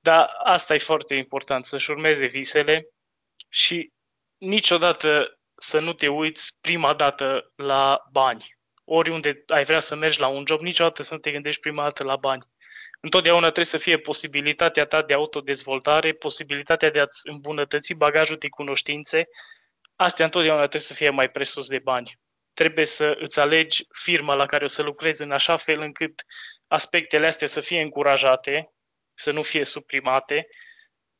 dar 0.00 0.30
asta 0.44 0.74
e 0.74 0.78
foarte 0.78 1.14
important, 1.14 1.64
să-și 1.64 1.90
urmeze 1.90 2.26
visele 2.26 2.88
și 3.48 3.92
niciodată 4.38 5.38
să 5.54 5.78
nu 5.78 5.92
te 5.92 6.08
uiți 6.08 6.56
prima 6.60 6.94
dată 6.94 7.52
la 7.56 8.02
bani. 8.10 8.58
Oriunde 8.84 9.44
ai 9.46 9.64
vrea 9.64 9.80
să 9.80 9.94
mergi 9.94 10.20
la 10.20 10.26
un 10.26 10.44
job, 10.46 10.60
niciodată 10.60 11.02
să 11.02 11.14
nu 11.14 11.20
te 11.20 11.30
gândești 11.30 11.60
prima 11.60 11.82
dată 11.82 12.04
la 12.04 12.16
bani. 12.16 12.42
Întotdeauna 13.00 13.44
trebuie 13.44 13.64
să 13.64 13.78
fie 13.78 13.98
posibilitatea 13.98 14.84
ta 14.84 15.02
de 15.02 15.14
autodezvoltare, 15.14 16.12
posibilitatea 16.12 16.90
de 16.90 17.00
a-ți 17.00 17.28
îmbunătăți 17.28 17.94
bagajul 17.94 18.36
de 18.36 18.48
cunoștințe. 18.48 19.28
Astea 19.96 20.24
întotdeauna 20.24 20.60
trebuie 20.60 20.82
să 20.82 20.94
fie 20.94 21.10
mai 21.10 21.30
presus 21.30 21.68
de 21.68 21.78
bani. 21.78 22.18
Trebuie 22.52 22.86
să 22.86 23.16
îți 23.18 23.40
alegi 23.40 23.86
firma 24.02 24.34
la 24.34 24.46
care 24.46 24.64
o 24.64 24.68
să 24.68 24.82
lucrezi 24.82 25.22
în 25.22 25.30
așa 25.30 25.56
fel 25.56 25.80
încât 25.80 26.24
aspectele 26.66 27.26
astea 27.26 27.46
să 27.46 27.60
fie 27.60 27.80
încurajate, 27.80 28.72
să 29.14 29.30
nu 29.30 29.42
fie 29.42 29.64
suprimate 29.64 30.46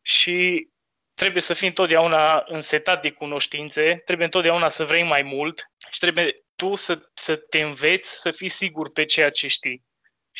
și 0.02 0.68
trebuie 1.14 1.42
să 1.42 1.54
fii 1.54 1.68
întotdeauna 1.68 2.42
însetat 2.46 3.02
de 3.02 3.10
cunoștințe, 3.10 4.02
trebuie 4.04 4.26
întotdeauna 4.26 4.68
să 4.68 4.84
vrei 4.84 5.02
mai 5.02 5.22
mult 5.22 5.70
și 5.90 5.98
trebuie 5.98 6.34
tu 6.56 6.74
să, 6.74 7.10
să 7.14 7.36
te 7.36 7.60
înveți 7.60 8.20
să 8.20 8.30
fii 8.30 8.48
sigur 8.48 8.92
pe 8.92 9.04
ceea 9.04 9.30
ce 9.30 9.48
știi. 9.48 9.84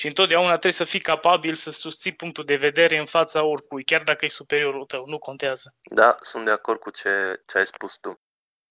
Și 0.00 0.06
întotdeauna 0.06 0.50
trebuie 0.50 0.72
să 0.72 0.84
fii 0.84 1.00
capabil 1.00 1.54
să 1.54 1.70
susții 1.70 2.12
punctul 2.12 2.44
de 2.44 2.56
vedere 2.56 2.98
în 2.98 3.06
fața 3.06 3.42
oricui, 3.44 3.84
chiar 3.84 4.02
dacă 4.02 4.24
e 4.24 4.28
superiorul 4.28 4.84
tău, 4.84 5.06
nu 5.06 5.18
contează. 5.18 5.74
Da, 5.94 6.14
sunt 6.20 6.44
de 6.44 6.50
acord 6.50 6.80
cu 6.80 6.90
ce, 6.90 7.42
ce 7.46 7.58
ai 7.58 7.66
spus 7.66 7.98
tu. 7.98 8.20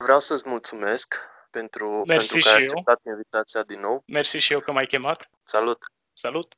Vreau 0.03 0.19
să-ți 0.19 0.49
mulțumesc 0.49 1.15
pentru, 1.49 2.03
Mersi 2.07 2.31
pentru 2.31 2.49
că 2.49 2.55
ai 2.55 2.55
și 2.55 2.61
eu. 2.61 2.67
acceptat 2.67 2.99
invitația 3.05 3.63
din 3.63 3.79
nou. 3.79 4.03
Mersi 4.07 4.37
și 4.37 4.53
eu 4.53 4.59
că 4.59 4.71
m-ai 4.71 4.85
chemat. 4.85 5.29
Salut! 5.43 5.77
Salut! 6.13 6.47